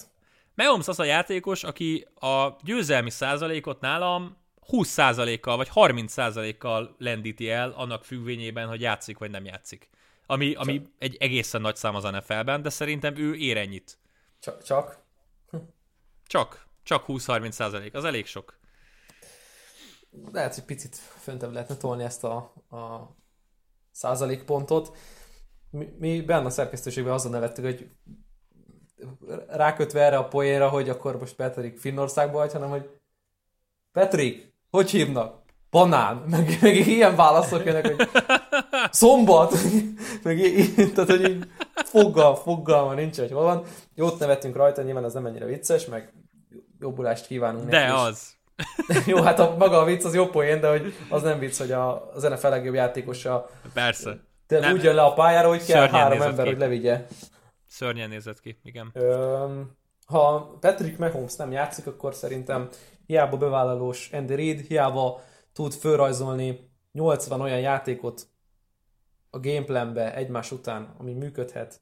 [0.55, 4.36] Mahomes az a játékos, aki a győzelmi százalékot nálam
[4.71, 9.89] 20 százalékkal vagy 30 százalékkal lendíti el annak függvényében, hogy játszik vagy nem játszik.
[10.27, 13.99] Ami, ami egy egészen nagy szám az NFL-ben, de szerintem ő ér ennyit.
[14.39, 14.62] Csak?
[14.62, 14.99] Csak?
[16.27, 16.66] Csak.
[16.83, 17.95] Csak 20-30 százalék.
[17.95, 18.59] Az elég sok.
[20.33, 22.37] Lehet, hogy picit föntebb lehetne tolni ezt a,
[22.71, 23.16] a
[23.91, 24.97] százalékpontot.
[25.71, 27.91] Mi, mi benne a szerkesztőségben azon nevettük, hogy
[29.49, 33.01] rákötve erre a poénra, hogy akkor most Petrik Finnországba vagy, hanem hogy
[33.93, 35.39] Petrik, hogy hívnak?
[35.71, 38.09] Banán, meg, meg ilyen válaszok jönnek, hogy
[38.91, 39.55] szombat,
[40.23, 41.45] meg így, tehát hogy így
[41.75, 43.62] foggal, foggal nincs, hogy hol van.
[43.95, 46.12] Jót nevettünk rajta, nyilván ez nem ennyire vicces, meg
[46.81, 48.39] jobbulást kívánunk De neki az.
[49.07, 51.73] Jó, hát a, maga a vicc az jó poén, de hogy az nem vicc, hogy
[51.73, 54.18] a, a NFL legjobb játékosa Persze.
[54.47, 54.73] De nem.
[54.73, 56.51] úgy jön le a pályára, hogy kell Szörnyen három ember, ki.
[56.51, 57.07] hogy levigye.
[57.66, 58.91] Szörnyen nézett ki, igen.
[58.93, 59.45] Ö,
[60.07, 62.68] ha Patrick Mahomes nem játszik, akkor szerintem
[63.11, 65.21] hiába bevállalós Andy Reid, hiába
[65.53, 68.27] tud fölrajzolni 80 olyan játékot
[69.31, 71.81] a gameplanbe egymás után, ami működhet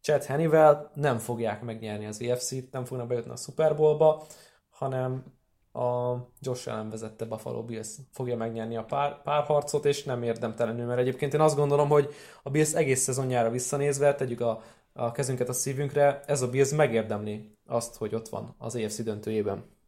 [0.00, 4.26] Chad Hennivel, nem fogják megnyerni az EFC-t, nem fognak bejutni a Super Bowl-ba,
[4.70, 5.24] hanem
[5.72, 11.00] a Josh Allen vezette Buffalo Bills fogja megnyerni a pár, párharcot, és nem érdemtelenül, mert
[11.00, 14.62] egyébként én azt gondolom, hogy a Bills egész szezonjára visszanézve, tegyük a,
[14.92, 19.78] a kezünket a szívünkre, ez a Bills megérdemli azt, hogy ott van az AFC döntőjében.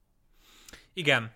[0.94, 1.32] Igen,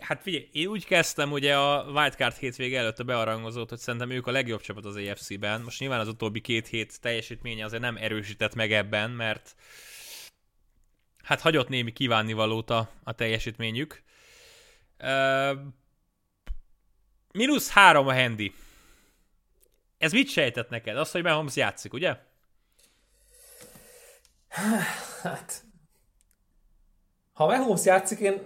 [0.00, 4.26] Hát figyelj, én úgy kezdtem ugye a Wildcard hétvége előtt a bearangozót, hogy szerintem ők
[4.26, 5.60] a legjobb csapat az AFC-ben.
[5.60, 9.54] Most nyilván az utóbbi két hét teljesítménye azért nem erősített meg ebben, mert
[11.22, 14.02] hát hagyott némi kívánnivalót a, a teljesítményük.
[14.98, 15.58] Uh,
[17.68, 18.54] három a Handy.
[19.98, 20.96] Ez mit sejtett neked?
[20.96, 22.16] Az, hogy Mahomes játszik, ugye?
[25.22, 25.71] Hát...
[27.32, 28.42] Ha Mahomes játszik, én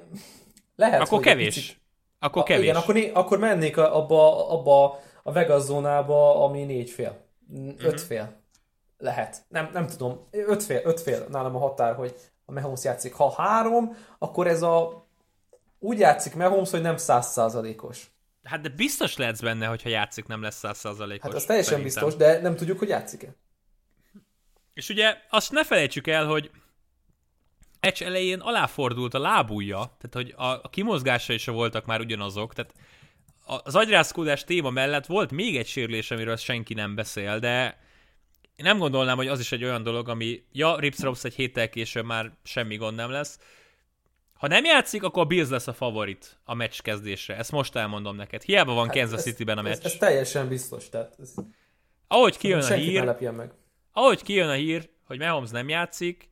[0.77, 1.55] lehet, Akkor kevés.
[1.55, 1.81] Picit...
[2.19, 2.65] Akkor a, kevés.
[2.65, 7.25] Igen, akkor, akkor mennék abba, abba a Vegas zónába, ami négy fél.
[7.53, 7.99] Öt uh-huh.
[7.99, 8.41] fél.
[8.99, 9.45] Lehet.
[9.49, 10.29] Nem, nem tudom.
[10.31, 12.15] Öt fél, öt fél nálam a határ, hogy
[12.45, 13.15] a Mahomes játszik.
[13.15, 15.07] Ha három, akkor ez a
[15.79, 18.11] úgy játszik Mahomes, hogy nem százszázalékos.
[18.43, 21.23] Hát de biztos lehetsz benne, hogyha játszik, nem lesz százszázalékos.
[21.23, 22.05] Hát az teljesen szerintem.
[22.05, 23.35] biztos, de nem tudjuk, hogy játszik-e.
[24.75, 26.51] És ugye azt ne felejtsük el, hogy
[27.87, 32.75] meccs elején aláfordult a lábúja, tehát hogy a, a kimozgásai is voltak már ugyanazok, tehát
[33.65, 37.81] az agyrázkódás téma mellett volt még egy sérülés, amiről senki nem beszél, de
[38.57, 42.05] én nem gondolnám, hogy az is egy olyan dolog, ami, ja, Rips egy héttel később
[42.05, 43.39] már semmi gond nem lesz.
[44.35, 47.37] Ha nem játszik, akkor a Bills lesz a favorit a meccs kezdésre.
[47.37, 48.43] Ezt most elmondom neked.
[48.43, 49.73] Hiába van hát Kansas City-ben a meccs.
[49.73, 50.89] Ez, ez, teljesen biztos.
[50.89, 51.35] Tehát ez...
[52.09, 53.53] Ahogy kijön a hír, meg.
[53.93, 56.29] ahogy kijön a hír, hogy Mahomes nem játszik,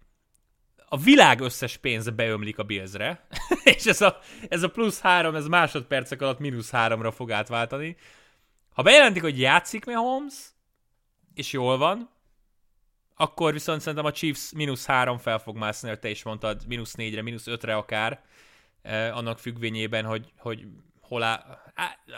[0.89, 3.27] a világ összes pénze beömlik a Billsre,
[3.77, 4.19] és ez a,
[4.49, 7.97] ez a plusz három, ez másodpercek alatt mínusz háromra fog átváltani.
[8.73, 10.35] Ha bejelentik, hogy játszik Mahomes,
[11.35, 12.11] és jól van,
[13.17, 16.95] akkor viszont szerintem a Chiefs mínusz három fel fog mászni, hogy te is mondtad, mínusz
[16.95, 18.23] négyre, mínusz ötre akár,
[18.83, 20.67] eh, annak függvényében, hogy, hogy
[21.01, 21.59] hol áll.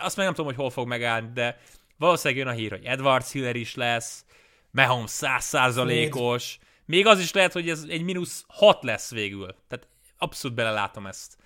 [0.00, 1.60] Azt meg nem tudom, hogy hol fog megállni, de
[1.96, 4.24] valószínűleg jön a hír, hogy Edwards Hiller is lesz,
[4.70, 9.54] Mahomes százszázalékos, még az is lehet, hogy ez egy mínusz hat lesz végül.
[9.68, 11.36] Tehát abszolút belelátom ezt.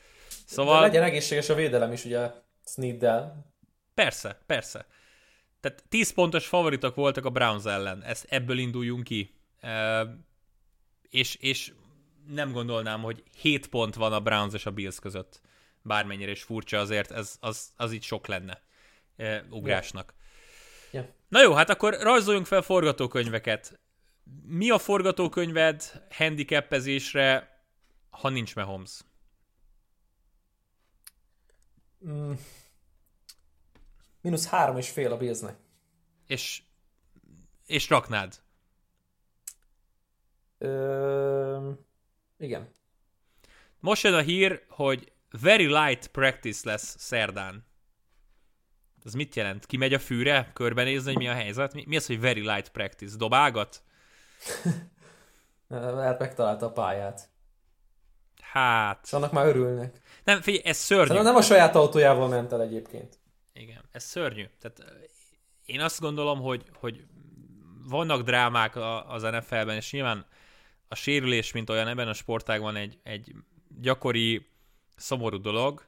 [0.46, 0.80] Szóval...
[0.80, 2.30] De legyen egészséges a védelem is, ugye,
[2.64, 3.52] Sneaddel.
[3.94, 4.86] Persze, persze.
[5.60, 8.02] Tehát 10 pontos favoritok voltak a Browns ellen.
[8.02, 9.34] Ezt ebből induljunk ki.
[9.60, 10.06] E,
[11.10, 11.72] és, és
[12.26, 15.40] nem gondolnám, hogy 7 pont van a Browns és a Bills között.
[15.82, 18.62] Bármennyire is furcsa azért, ez, az, az így sok lenne
[19.16, 20.14] e, ugrásnak.
[20.90, 21.04] Yeah.
[21.04, 21.06] Yeah.
[21.28, 23.79] Na jó, hát akkor rajzoljunk fel forgatókönyveket.
[24.42, 27.60] Mi a forgatókönyved handicapezésre,
[28.10, 29.00] ha nincs Mahomes?
[32.06, 32.32] Mm.
[34.20, 35.56] Minusz három és fél a Billsnek.
[36.26, 36.62] És,
[37.66, 38.42] és raknád?
[40.58, 41.70] Ö,
[42.38, 42.70] igen.
[43.78, 47.64] Most jön a hír, hogy very light practice lesz szerdán.
[49.04, 49.66] Ez mit jelent?
[49.66, 51.74] Kimegy a fűre, körbenézni, hogy mi a helyzet?
[51.74, 53.16] Mi, mi az, hogy very light practice?
[53.16, 53.82] Dobálgat?
[55.68, 57.28] Mert megtalálta a pályát.
[58.40, 59.00] Hát...
[59.04, 60.00] És annak már örülnek.
[60.24, 61.06] Nem, figyelj, ez szörnyű.
[61.06, 63.18] Szerintem nem a saját autójával ment el egyébként.
[63.52, 64.44] Igen, ez szörnyű.
[64.60, 64.84] Tehát
[65.64, 67.06] én azt gondolom, hogy, hogy
[67.88, 68.76] vannak drámák
[69.08, 70.26] az NFL-ben, és nyilván
[70.88, 73.34] a sérülés, mint olyan ebben a sportágban egy, egy
[73.80, 74.48] gyakori,
[74.96, 75.84] szomorú dolog,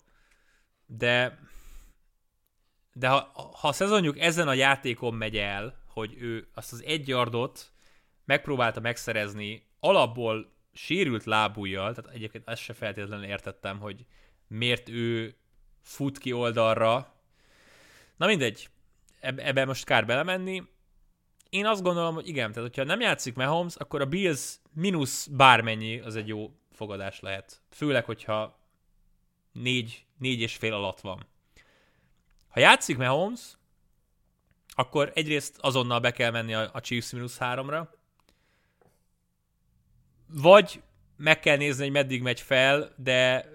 [0.87, 1.39] de
[2.93, 7.09] de ha, ha a szezonjuk ezen a játékon megy el, hogy ő azt az egy
[7.09, 7.71] yardot
[8.25, 14.07] megpróbálta megszerezni alapból sérült lábújjal, tehát egyébként ezt se feltétlenül értettem, hogy
[14.47, 15.35] miért ő
[15.83, 17.15] fut ki oldalra.
[18.17, 18.69] Na mindegy,
[19.21, 20.63] eb- ebben most kár belemenni.
[21.51, 25.99] Én azt gondolom, hogy igen, tehát hogyha nem játszik Mahomes, akkor a Bills mínusz bármennyi
[25.99, 27.63] az egy jó fogadás lehet.
[27.71, 28.59] Főleg, hogyha
[29.53, 31.27] négy, négy és fél alatt van.
[32.49, 33.41] Ha játszik Mahomes,
[34.75, 37.91] akkor egyrészt azonnal be kell menni a, a Chiefs mínusz háromra,
[40.35, 40.83] vagy
[41.17, 43.49] meg kell nézni, hogy meddig megy fel, de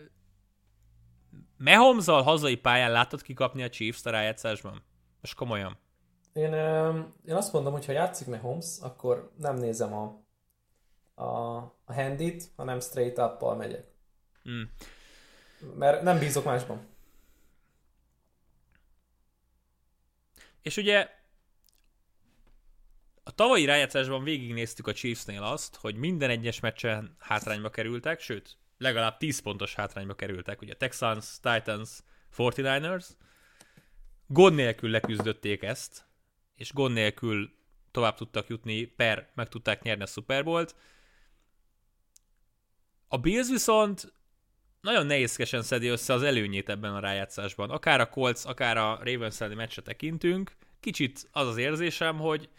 [1.58, 4.84] mahomes hazai pályán látod kikapni a Chiefs a rájátszásban?
[5.22, 5.78] Most komolyan.
[6.34, 6.54] Én,
[7.26, 10.24] én azt mondom, hogy ha játszik Mahomes, akkor nem nézem a,
[11.24, 13.86] a, a handit, hanem straight up megyek.
[14.50, 14.62] Mm.
[15.76, 16.88] Mert nem bízok másban.
[20.62, 21.10] És ugye
[23.28, 29.18] a tavalyi rájátszásban végignéztük a Chiefsnél azt, hogy minden egyes meccsen hátrányba kerültek, sőt, legalább
[29.18, 31.90] 10 pontos hátrányba kerültek, ugye Texans, Titans,
[32.38, 33.06] 49ers,
[34.28, 36.06] gond nélkül leküzdötték ezt,
[36.56, 37.52] és gond nélkül
[37.92, 40.76] tovább tudtak jutni, per meg tudták nyerni a Super Bowl-t.
[43.08, 44.14] A Bills viszont
[44.82, 47.70] nagyon nehézkesen szedi össze az előnyét ebben a rájátszásban.
[47.70, 52.50] Akár a Colts, akár a Ravens elleni meccse tekintünk, kicsit az az érzésem, hogy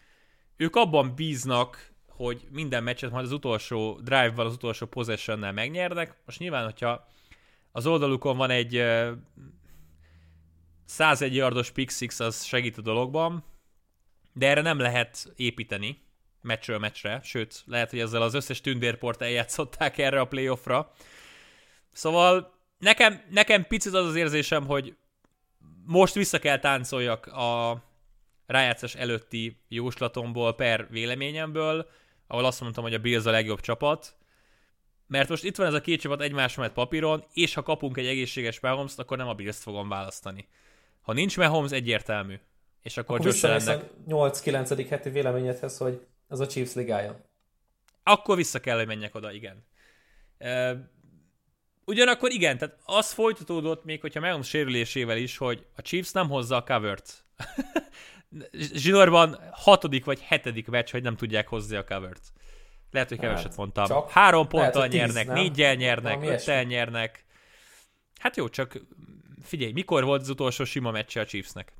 [0.58, 6.14] ők abban bíznak, hogy minden meccset majd az utolsó drive-val, az utolsó possession megnyernek.
[6.24, 7.06] Most nyilván, hogyha
[7.72, 8.84] az oldalukon van egy
[10.84, 13.44] 101 yardos pick six, az segít a dologban,
[14.32, 16.02] de erre nem lehet építeni
[16.40, 20.92] meccsről meccsre, sőt, lehet, hogy ezzel az összes tündérport eljátszották erre a playoffra.
[21.92, 24.96] Szóval nekem, nekem picit az az érzésem, hogy
[25.84, 27.82] most vissza kell táncoljak a
[28.48, 31.88] rájátszás előtti jóslatomból per véleményemből,
[32.26, 34.16] ahol azt mondtam, hogy a Bills a legjobb csapat,
[35.06, 38.06] mert most itt van ez a két csapat egymás mellett papíron, és ha kapunk egy
[38.06, 40.48] egészséges mahomes akkor nem a Bills-t fogom választani.
[41.00, 42.38] Ha nincs Mahomes, egyértelmű.
[42.82, 43.90] És akkor, akkor Josh Allennek...
[44.08, 44.86] 8-9.
[44.88, 47.20] heti véleményedhez, hogy az a Chiefs ligája.
[48.02, 49.66] Akkor vissza kell, hogy menjek oda, igen.
[51.84, 56.56] Ugyanakkor igen, tehát az folytatódott még, hogyha Mahomes sérülésével is, hogy a Chiefs nem hozza
[56.56, 57.24] a covert.
[58.52, 62.32] Zsinórban hatodik vagy hetedik meccs, hogy nem tudják hozni a covert.
[62.90, 63.86] Lehet, hogy keveset hát, mondtam.
[63.86, 67.24] Csak Három ponttal lehet, nyernek, tíz, négyel nyernek, öttel nyernek.
[68.20, 68.80] Hát jó, csak
[69.42, 71.72] figyelj, mikor volt az utolsó sima meccse a Chiefsnek?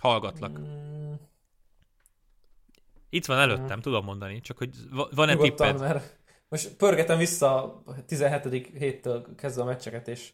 [0.00, 0.58] Hallgatlak.
[0.58, 1.12] Mm,
[3.08, 5.88] Itt van előttem, tudom mondani, csak hogy va- van-e nyugodtan, tipped?
[5.92, 8.70] mert most pörgetem vissza a 17.
[8.78, 10.32] héttől kezdve a meccseket, és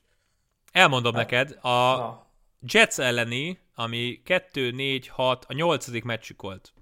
[0.73, 2.27] Elmondom neked, a na,
[2.61, 6.73] Jets elleni, ami 2-4-6, a nyolcadik meccsük volt.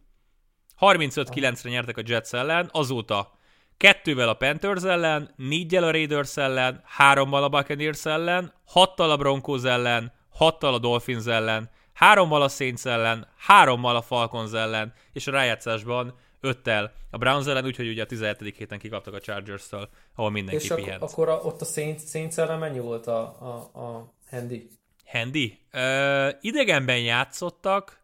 [0.80, 3.32] 35-9-re nyertek a Jets ellen, azóta
[3.76, 9.64] kettővel a Panthers ellen, négyel a Raiders ellen, hárommal a Buccaneers ellen, hattal a Broncos
[9.64, 15.30] ellen, hattal a Dolphins ellen, hárommal a Saints ellen, hárommal a Falcons ellen, és a
[15.30, 18.56] rájátszásban öttel a Browns ellen, úgyhogy ugye a 17.
[18.56, 21.02] héten kikaptak a Chargers-től, ahol mindenki és pihent.
[21.02, 24.68] akkor a, ott a Saints, Saints ellen mennyi volt a, a, a handy?
[25.10, 25.58] Handy.
[25.70, 28.00] Ö, idegenben játszottak,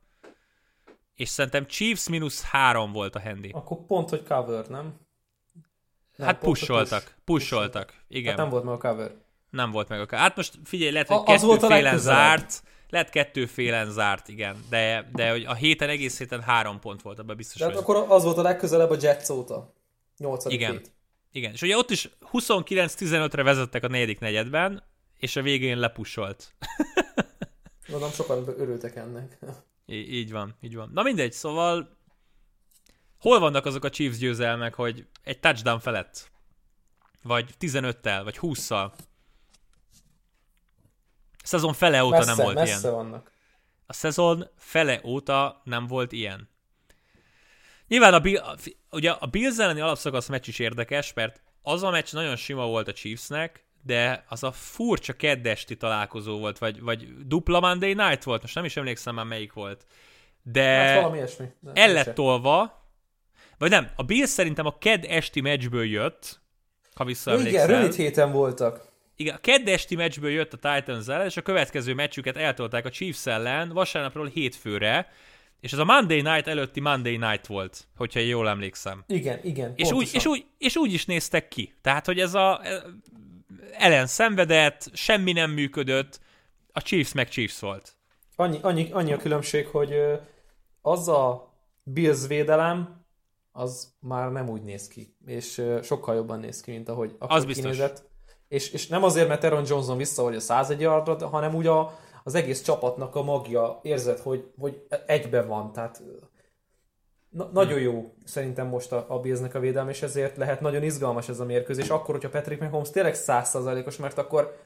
[1.14, 3.50] és szerintem Chiefs mínusz három volt a handy.
[3.52, 4.94] Akkor pont, hogy cover, nem?
[6.16, 7.14] Nem, hát pusoltak, push.
[7.24, 7.94] pusoltak.
[8.08, 9.10] Igen, Hát nem volt meg a cover.
[9.50, 11.98] nem volt meg a Hát most figyelj, lehet, hogy A- az volt a legközelebb.
[12.00, 17.18] zárt, lehet kettőfélen zárt, igen, de, de hogy a héten egész héten három pont volt,
[17.18, 19.72] abban biztos, De hát akkor az volt a legközelebb a Jets óta.
[20.16, 20.44] 8.
[20.44, 20.70] Igen.
[20.72, 20.92] hét.
[21.32, 24.82] Igen, és ugye ott is 29-15-re vezettek a negyedik negyedben,
[25.24, 26.54] és a végén lepusolt.
[27.86, 29.38] Gondolom sokan örültek ennek.
[29.86, 30.90] Í- így van, így van.
[30.92, 31.96] Na mindegy, szóval
[33.18, 36.30] hol vannak azok a Chiefs győzelmek, hogy egy touchdown felett?
[37.22, 38.92] Vagy 15-tel, vagy 20-szal?
[41.32, 42.94] A szezon fele óta messze, nem volt messze ilyen.
[42.94, 43.32] vannak.
[43.86, 46.48] A szezon fele óta nem volt ilyen.
[47.88, 48.42] Nyilván a, Bill,
[48.90, 52.88] ugye a Bills elleni alapszakasz meccs is érdekes, mert az a meccs nagyon sima volt
[52.88, 58.42] a Chiefsnek, de az a furcsa keddesti találkozó volt, vagy, vagy dupla Monday Night volt,
[58.42, 59.86] most nem is emlékszem már melyik volt.
[60.42, 61.46] De Hát valami ilyesmi.
[61.60, 61.92] Ne, el se.
[61.92, 62.82] lett tolva,
[63.58, 66.40] vagy nem, a Bills szerintem a kedd esti meccsből jött,
[66.94, 67.64] ha visszaemlékszel.
[67.64, 68.92] Igen, rövid héten voltak.
[69.16, 72.90] Igen, a kedd esti meccsből jött a Titans ellen, és a következő meccsüket eltolták a
[72.90, 75.08] Chiefs ellen vasárnapról hétfőre,
[75.60, 79.04] és ez a Monday Night előtti Monday Night volt, hogyha jól emlékszem.
[79.06, 81.74] Igen, igen, És úgy, és, úgy, és úgy is néztek ki.
[81.82, 82.60] Tehát, hogy ez a
[83.72, 86.20] ellen szenvedett, semmi nem működött,
[86.72, 87.96] a Chiefs meg Chiefs volt.
[88.36, 89.94] Annyi, annyi, annyi a különbség, hogy
[90.82, 91.52] az a
[91.82, 93.04] Bills védelem,
[93.52, 97.44] az már nem úgy néz ki, és sokkal jobban néz ki, mint ahogy akkor Az
[97.44, 97.64] biztos.
[97.64, 98.02] kinézett.
[98.48, 102.34] És, és nem azért, mert Aaron Johnson visszahogy a 101 yardra, hanem úgy a, az
[102.34, 106.02] egész csapatnak a magja érzed, hogy, hogy egyben van, tehát
[107.34, 111.28] na, nagyon jó szerintem most a, a Billsnek a védelme, és ezért lehet nagyon izgalmas
[111.28, 114.56] ez a mérkőzés, akkor, hogyha Patrick Mahomes tényleg 100%-os, mert akkor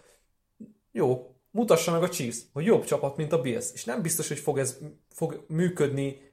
[0.92, 3.72] jó, mutassa meg a Chiefs, hogy jobb csapat, mint a Bills.
[3.72, 6.30] És nem biztos, hogy fog ez fog működni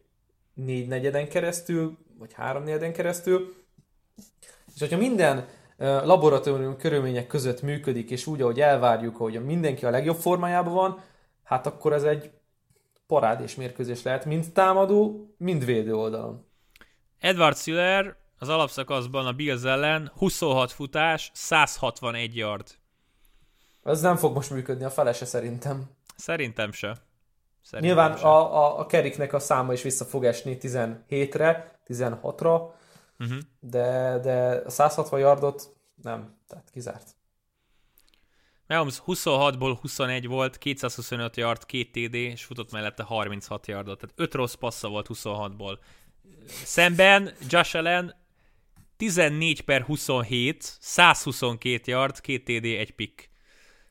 [0.54, 3.54] négy negyeden keresztül, vagy három negyeden keresztül.
[4.74, 10.18] És hogyha minden laboratórium körülmények között működik, és úgy, ahogy elvárjuk, hogy mindenki a legjobb
[10.18, 11.04] formájában van,
[11.44, 12.32] hát akkor ez egy
[13.08, 16.46] parádés mérkőzés lehet, mind támadó, mind védő oldalon.
[17.20, 22.68] Edward Siller az alapszakaszban a Bills ellen 26 futás, 161 yard.
[23.84, 25.84] Ez nem fog most működni a felese szerintem.
[26.16, 26.98] Szerintem se.
[27.62, 28.24] Szerintem Nyilván se.
[28.28, 32.62] a, a, a keriknek a száma is vissza fog esni 17-re, 16-ra,
[33.20, 33.38] Uh-huh.
[33.60, 37.15] de, de a 160 yardot nem, tehát kizárt.
[38.68, 44.00] Mahomes 26-ból 21 volt, 225 yard, 2 TD, és futott mellette 36 yardot.
[44.00, 45.78] Tehát 5 rossz passza volt 26-ból.
[46.64, 48.16] Szemben Josh Allen
[48.98, 53.30] 14 per 27, 122 yard, 2 TD, 1 pick.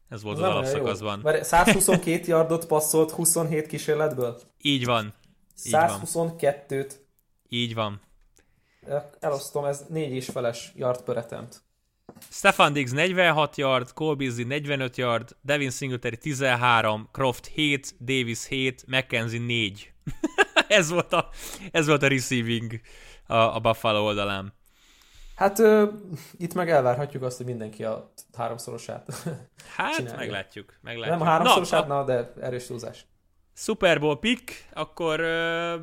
[0.09, 0.51] Ez volt az jó.
[0.51, 1.19] alapszakaszban.
[1.23, 4.41] Mert 122 yardot passzolt 27 kísérletből.
[4.63, 5.15] Így van.
[5.65, 6.01] Így van.
[6.05, 6.93] 122-t.
[7.49, 8.01] Így van.
[9.21, 11.64] Elosztom, ez négy és feles yard per attempt.
[12.31, 18.85] Stefan Diggs 46 yard, Cole Beasley 45 yard, Devin Singletary 13, Croft 7, Davis 7,
[18.87, 19.93] McKenzie 4.
[20.69, 21.29] ez, volt a,
[21.71, 22.81] ez volt a receiving
[23.27, 24.53] a, a Buffalo oldalán.
[25.35, 25.89] Hát ö,
[26.39, 29.09] itt meg elvárhatjuk azt, hogy mindenki a háromszorosát.
[29.77, 30.19] Hát, Csinálja.
[30.19, 30.75] meglátjuk.
[30.81, 31.19] meglátjuk.
[31.19, 33.07] Nem a háromszorosát, Na, na, de erős túlzás.
[33.55, 35.75] Super Bowl pick, akkor ö,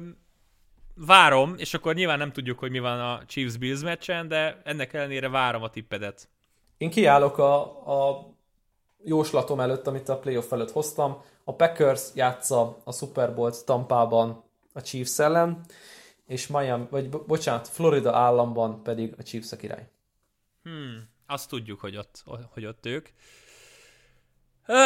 [0.95, 5.29] várom, és akkor nyilván nem tudjuk, hogy mi van a Chiefs-Bills meccsen, de ennek ellenére
[5.29, 6.29] várom a tippedet.
[6.77, 7.61] Én kiállok a,
[8.09, 8.27] a
[9.03, 11.21] jóslatom előtt, amit a playoff előtt hoztam.
[11.43, 15.65] A Packers játsza a Super Bowl-t Tampában a Chiefs ellen,
[16.27, 19.89] és Miami, vagy bo- bocsánat, Florida államban pedig a Chiefs a király.
[20.63, 22.23] Hmm, azt tudjuk, hogy ott,
[22.53, 23.09] hogy ott ők.
[24.67, 24.77] Uh,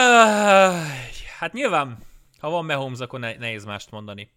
[1.40, 1.98] hát nyilván,
[2.40, 4.32] ha van Mahomes, akkor ne, nehéz mást mondani.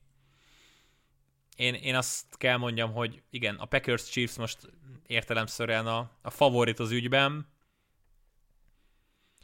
[1.59, 4.59] Én, én azt kell mondjam, hogy igen, a Packers Chiefs most
[5.07, 7.49] értelemszerűen a, a favorit az ügyben.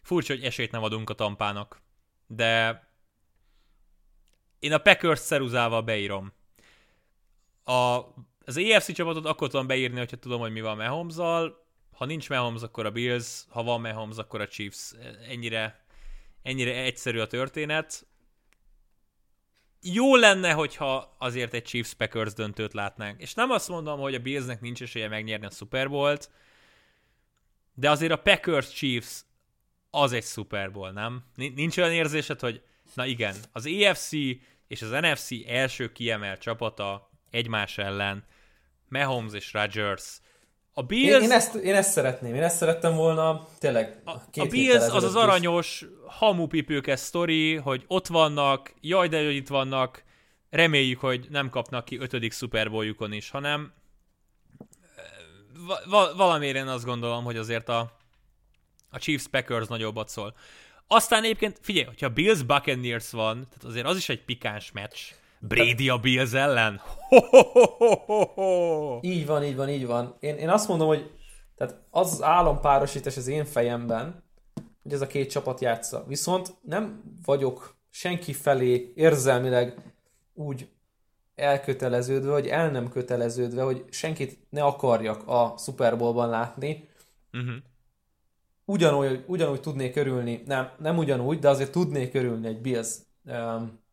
[0.03, 1.81] Furcsa, hogy esélyt nem adunk a tampának.
[2.27, 2.83] de
[4.59, 6.33] én a Packers ceruzával beírom.
[7.65, 8.01] A,
[8.45, 11.17] az EFC csapatot akkor tudom beírni, hogyha tudom, hogy mi van mahomes
[11.93, 14.93] Ha nincs Mahomes, akkor a Bills, ha van Mahomes, akkor a Chiefs.
[15.29, 15.85] Ennyire,
[16.43, 18.07] ennyire egyszerű a történet.
[19.87, 23.21] Jó lenne, hogyha azért egy Chiefs Packers döntőt látnánk.
[23.21, 26.31] És nem azt mondom, hogy a Billsnek nincs esélye megnyerni a Super Bowl-t,
[27.75, 29.25] de azért a Packers Chiefs
[29.91, 31.25] az egy Super Bowl, nem?
[31.35, 32.63] Nincs olyan érzésed, hogy
[32.95, 34.13] na igen, az EFC
[34.67, 38.25] és az NFC első kiemelt csapata egymás ellen,
[38.89, 40.21] Mahomes és Rodgers.
[40.77, 41.15] A Bills...
[41.15, 44.11] Én, én, ezt, én ezt szeretném, én ezt szerettem volna tényleg A,
[44.41, 50.05] a Bills az az aranyos hamupipőkes sztori, hogy ott vannak, jaj de hogy itt vannak,
[50.51, 53.73] reméljük, hogy nem kapnak ki ötödik Super Bowl-jukon is, hanem
[55.87, 57.93] va- valamiért én azt gondolom, hogy azért a,
[58.91, 60.35] a Chiefs Packers nagyobbat szól.
[60.87, 64.99] Aztán egyébként, figyelj, hogyha Bills Buccaneers van, tehát azért az is egy pikáns meccs.
[65.49, 66.81] Brady a Bills ellen?
[67.09, 67.43] Ho, ho,
[68.07, 68.99] ho, ho.
[69.03, 70.17] Így van, így van, így van.
[70.21, 71.11] Én, én azt mondom, hogy
[71.57, 74.23] tehát az az állampárosítás az én fejemben,
[74.83, 76.05] hogy ez a két csapat játsza.
[76.07, 79.93] Viszont nem vagyok senki felé érzelmileg
[80.35, 80.69] úgy
[81.35, 86.89] elköteleződve, vagy el nem köteleződve, hogy senkit ne akarjak a Super Bowl-ban látni.
[87.33, 87.55] Uh-huh.
[88.65, 93.84] Ugyanúgy, ugyanúgy tudnék örülni, nem, nem ugyanúgy, de azért tudnék örülni egy Bills um,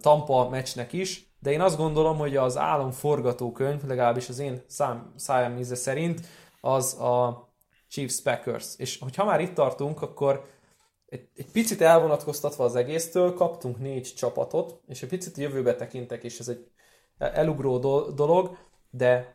[0.00, 5.12] Tampa meccsnek is, de én azt gondolom, hogy az álom forgatókönyv, legalábbis az én szám,
[5.16, 6.20] szájam íze szerint,
[6.60, 7.46] az a
[7.88, 8.74] Chiefs Packers.
[8.76, 10.44] És hogyha már itt tartunk, akkor
[11.06, 16.38] egy, egy picit elvonatkoztatva az egésztől, kaptunk négy csapatot, és egy picit jövőbe tekintek, és
[16.38, 16.70] ez egy
[17.18, 17.78] elugró
[18.14, 18.56] dolog,
[18.90, 19.34] de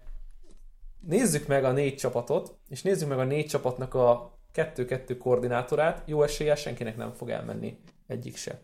[0.99, 6.23] nézzük meg a négy csapatot, és nézzük meg a négy csapatnak a kettő-kettő koordinátorát, jó
[6.23, 8.61] esélye senkinek nem fog elmenni egyik se.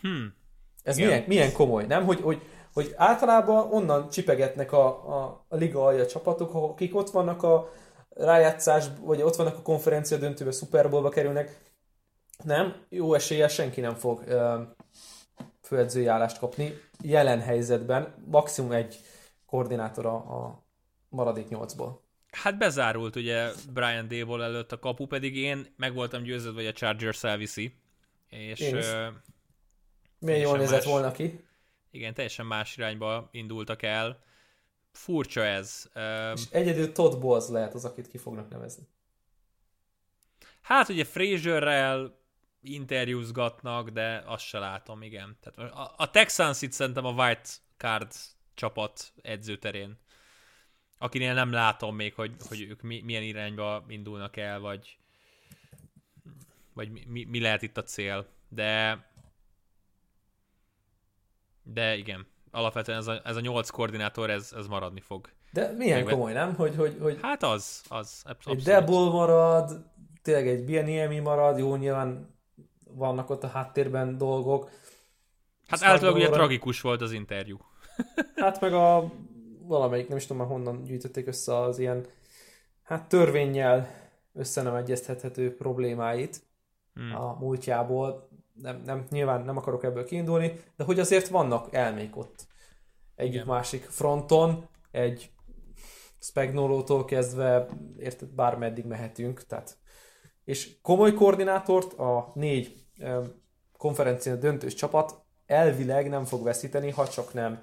[0.00, 0.34] Hmm.
[0.88, 2.04] Ez milyen, milyen komoly, nem?
[2.04, 7.42] Hogy, hogy, hogy általában onnan csipegetnek a, a, a liga alja csapatok, akik ott vannak
[7.42, 7.72] a
[8.08, 11.58] rájátszás, vagy ott vannak a konferencia döntőbe, Super Bowlba kerülnek,
[12.44, 14.60] nem, jó eséllyel senki nem fog uh,
[15.62, 16.80] főedzői állást kapni.
[17.02, 19.00] Jelen helyzetben maximum egy
[19.46, 20.64] koordinátor a, a
[21.08, 22.02] maradék nyolcból.
[22.30, 26.72] Hát bezárult ugye Brian Dable előtt a kapu, pedig én meg voltam győződve, hogy a
[26.72, 27.74] Chargers elviszi.
[28.28, 28.60] És.
[28.60, 29.06] Uh,
[30.18, 31.44] Milyen jól nézett más, volna ki.
[31.90, 34.22] Igen, teljesen más irányba indultak el.
[34.92, 35.90] Furcsa ez.
[36.34, 38.88] És egyedül Todd Bowles lehet az, akit ki fognak nevezni.
[40.60, 42.18] Hát ugye Frazierrel
[42.62, 45.36] interjúzgatnak, de azt se látom, igen.
[45.40, 48.12] Tehát a, a Texans itt szerintem a White Card
[48.54, 49.98] csapat edzőterén,
[50.98, 54.98] akinél nem látom még, hogy, hogy ők mi, milyen irányba indulnak el, vagy,
[56.72, 58.26] vagy mi, mi lehet itt a cél.
[58.48, 59.04] De
[61.72, 65.28] de igen, alapvetően ez a, ez a nyolc koordinátor, ez, ez maradni fog.
[65.52, 66.54] De milyen Meg, komoly, nem?
[66.54, 68.22] Hogy, hogy, hogy hát az, az.
[68.24, 68.58] Abszolút.
[68.58, 69.84] Egy Debol marad,
[70.22, 72.36] tényleg egy Bieniemi marad, jó, nyilván
[72.90, 74.70] vannak ott a háttérben dolgok.
[75.66, 77.58] Hát általában ugye tragikus volt az interjú.
[78.36, 79.12] hát meg a
[79.60, 82.06] valamelyik, nem is tudom már honnan gyűjtötték össze az ilyen
[82.82, 83.88] hát törvényel
[84.34, 86.42] össze nem egyeztethető problémáit
[86.94, 87.14] hmm.
[87.14, 88.27] a múltjából.
[88.60, 92.46] Nem, nem, nyilván nem akarok ebből kiindulni, de hogy azért vannak elmék ott.
[93.14, 93.46] Egyik Igen.
[93.46, 95.30] másik fronton, egy
[96.20, 97.68] Spagnolótól kezdve,
[97.98, 99.78] érted, bármeddig mehetünk, tehát
[100.44, 102.84] és komoly koordinátort a négy
[103.76, 107.62] konferencia döntős csapat elvileg nem fog veszíteni, ha csak nem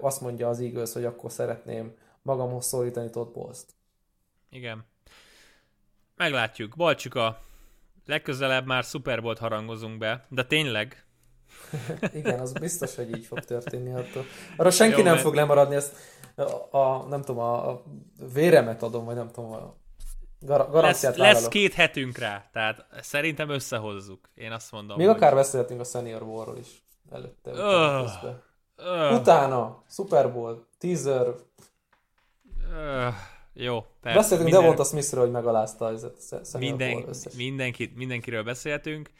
[0.00, 3.58] azt mondja az Eagles, hogy akkor szeretném magamhoz szólítani Todd bowles
[4.50, 4.84] Igen.
[6.16, 6.76] Meglátjuk.
[6.76, 7.42] Balcsika,
[8.06, 11.04] legközelebb már Super Bowl harangozunk be, de tényleg.
[12.14, 13.92] Igen, az biztos, hogy így fog történni.
[13.92, 14.24] Attól.
[14.56, 15.24] Arra senki Jó, nem mert...
[15.24, 15.96] fog lemaradni, ezt
[16.34, 17.82] a, a, nem tudom, a, a
[18.32, 19.78] véremet adom, vagy nem tudom, a
[20.42, 24.30] Gar- garanciát lesz, lesz két hetünk rá, tehát szerintem összehozzuk.
[24.34, 24.96] Én azt mondom.
[24.96, 25.16] Még hogy...
[25.16, 26.82] akár beszélhetünk a Senior War-ról is
[27.12, 27.50] előtte.
[27.50, 28.10] Uh,
[28.76, 31.26] uh, Utána, Super Bowl, teaser.
[32.70, 33.14] Uh,
[33.62, 34.18] jó, persze.
[34.18, 34.60] Beszéltünk minden...
[34.60, 35.92] Devonta Smithről, hogy megalázta
[36.28, 39.10] Senior Minden, War mindenki, mindenkiről beszéltünk.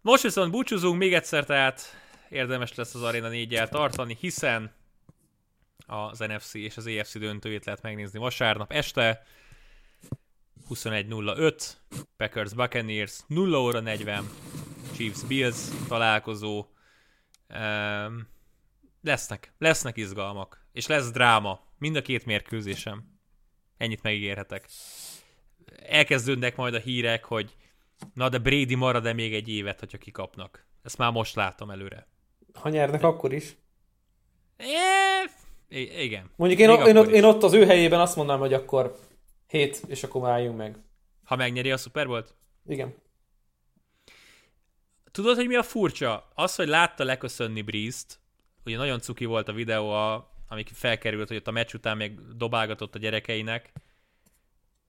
[0.00, 1.80] Most viszont búcsúzunk még egyszer, tehát
[2.28, 4.74] érdemes lesz az Arena 4 tartani, hiszen
[5.86, 9.22] az NFC és az EFC döntőjét lehet megnézni vasárnap este.
[10.70, 11.62] 21.05,
[12.16, 14.30] Packers Buccaneers, 0 óra 40,
[14.96, 16.66] Chiefs Bills találkozó.
[17.54, 18.28] Um,
[19.02, 23.17] lesznek, lesznek izgalmak, és lesz dráma, mind a két mérkőzésem.
[23.78, 24.68] Ennyit megígérhetek.
[25.86, 27.56] Elkezdődnek majd a hírek, hogy
[28.14, 30.66] Na, de Brady marad-e még egy évet, hogyha kikapnak?
[30.82, 32.06] Ezt már most látom előre.
[32.54, 33.56] Ha nyernek, akkor is.
[35.68, 36.30] É, igen.
[36.36, 38.98] Mondjuk én, én, ott, én ott az ő helyében azt mondanám, hogy akkor
[39.46, 40.76] hét, és akkor álljunk meg.
[41.24, 42.34] Ha megnyeri a Super Bowl-t?
[42.66, 42.94] Igen.
[45.10, 46.28] Tudod, hogy mi a furcsa?
[46.34, 48.20] Az, hogy látta leköszönni Breeze-t,
[48.64, 52.20] ugye nagyon cuki volt a videó, a, amik felkerült, hogy ott a meccs után még
[52.36, 53.72] dobálgatott a gyerekeinek,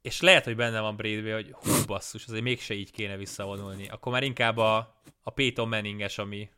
[0.02, 3.90] és lehet, hogy benne van brady hogy hú, basszus, azért mégse így kéne visszavonulni.
[3.90, 6.50] Akkor már inkább a, a Peyton Manninges, ami,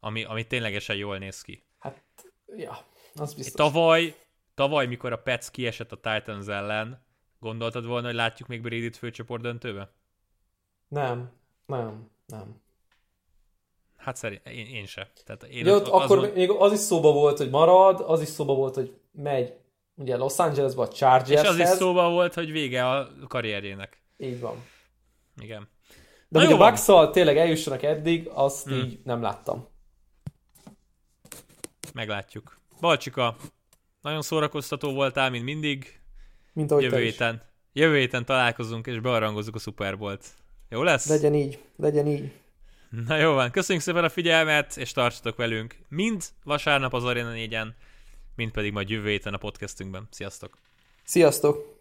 [0.00, 1.62] ami, ami ténylegesen jól néz ki.
[1.78, 2.02] Hát,
[2.56, 3.54] ja, az biztos.
[3.54, 4.16] Tavaly,
[4.54, 7.04] tavaly, mikor a Pets kiesett a Titans ellen,
[7.38, 9.92] gondoltad volna, hogy látjuk még Brady-t főcsoport döntőbe?
[10.88, 11.30] Nem,
[11.66, 12.60] nem, nem.
[14.06, 15.10] Hát szerint én, én se.
[15.24, 16.34] Tehát én Ugye ott, ott akkor mond...
[16.34, 19.54] még az is szóba volt, hogy marad, az is szóba volt, hogy megy
[19.94, 24.02] ugye Los Angelesbe a chargers És az is szóba volt, hogy vége a karrierjének.
[24.18, 24.64] Így van.
[25.40, 25.68] Igen.
[26.28, 28.78] De hogy a bucks tényleg eljussanak eddig, azt hmm.
[28.78, 29.68] így nem láttam.
[31.94, 32.60] Meglátjuk.
[32.80, 33.36] Balcsika,
[34.00, 36.00] nagyon szórakoztató voltál, mint mindig.
[36.52, 37.42] Mint ahogy jövő héten,
[37.72, 40.24] jövő héten találkozunk, és bearangozzuk a Super Bowl-t.
[40.68, 41.08] Jó lesz?
[41.08, 42.32] Legyen így, legyen így.
[43.04, 47.66] Na jó van, köszönjük szépen a figyelmet, és tartsatok velünk mind vasárnap az Arena 4-en,
[48.36, 50.08] mind pedig majd jövő héten a podcastünkben.
[50.10, 50.58] Sziasztok!
[51.04, 51.75] Sziasztok!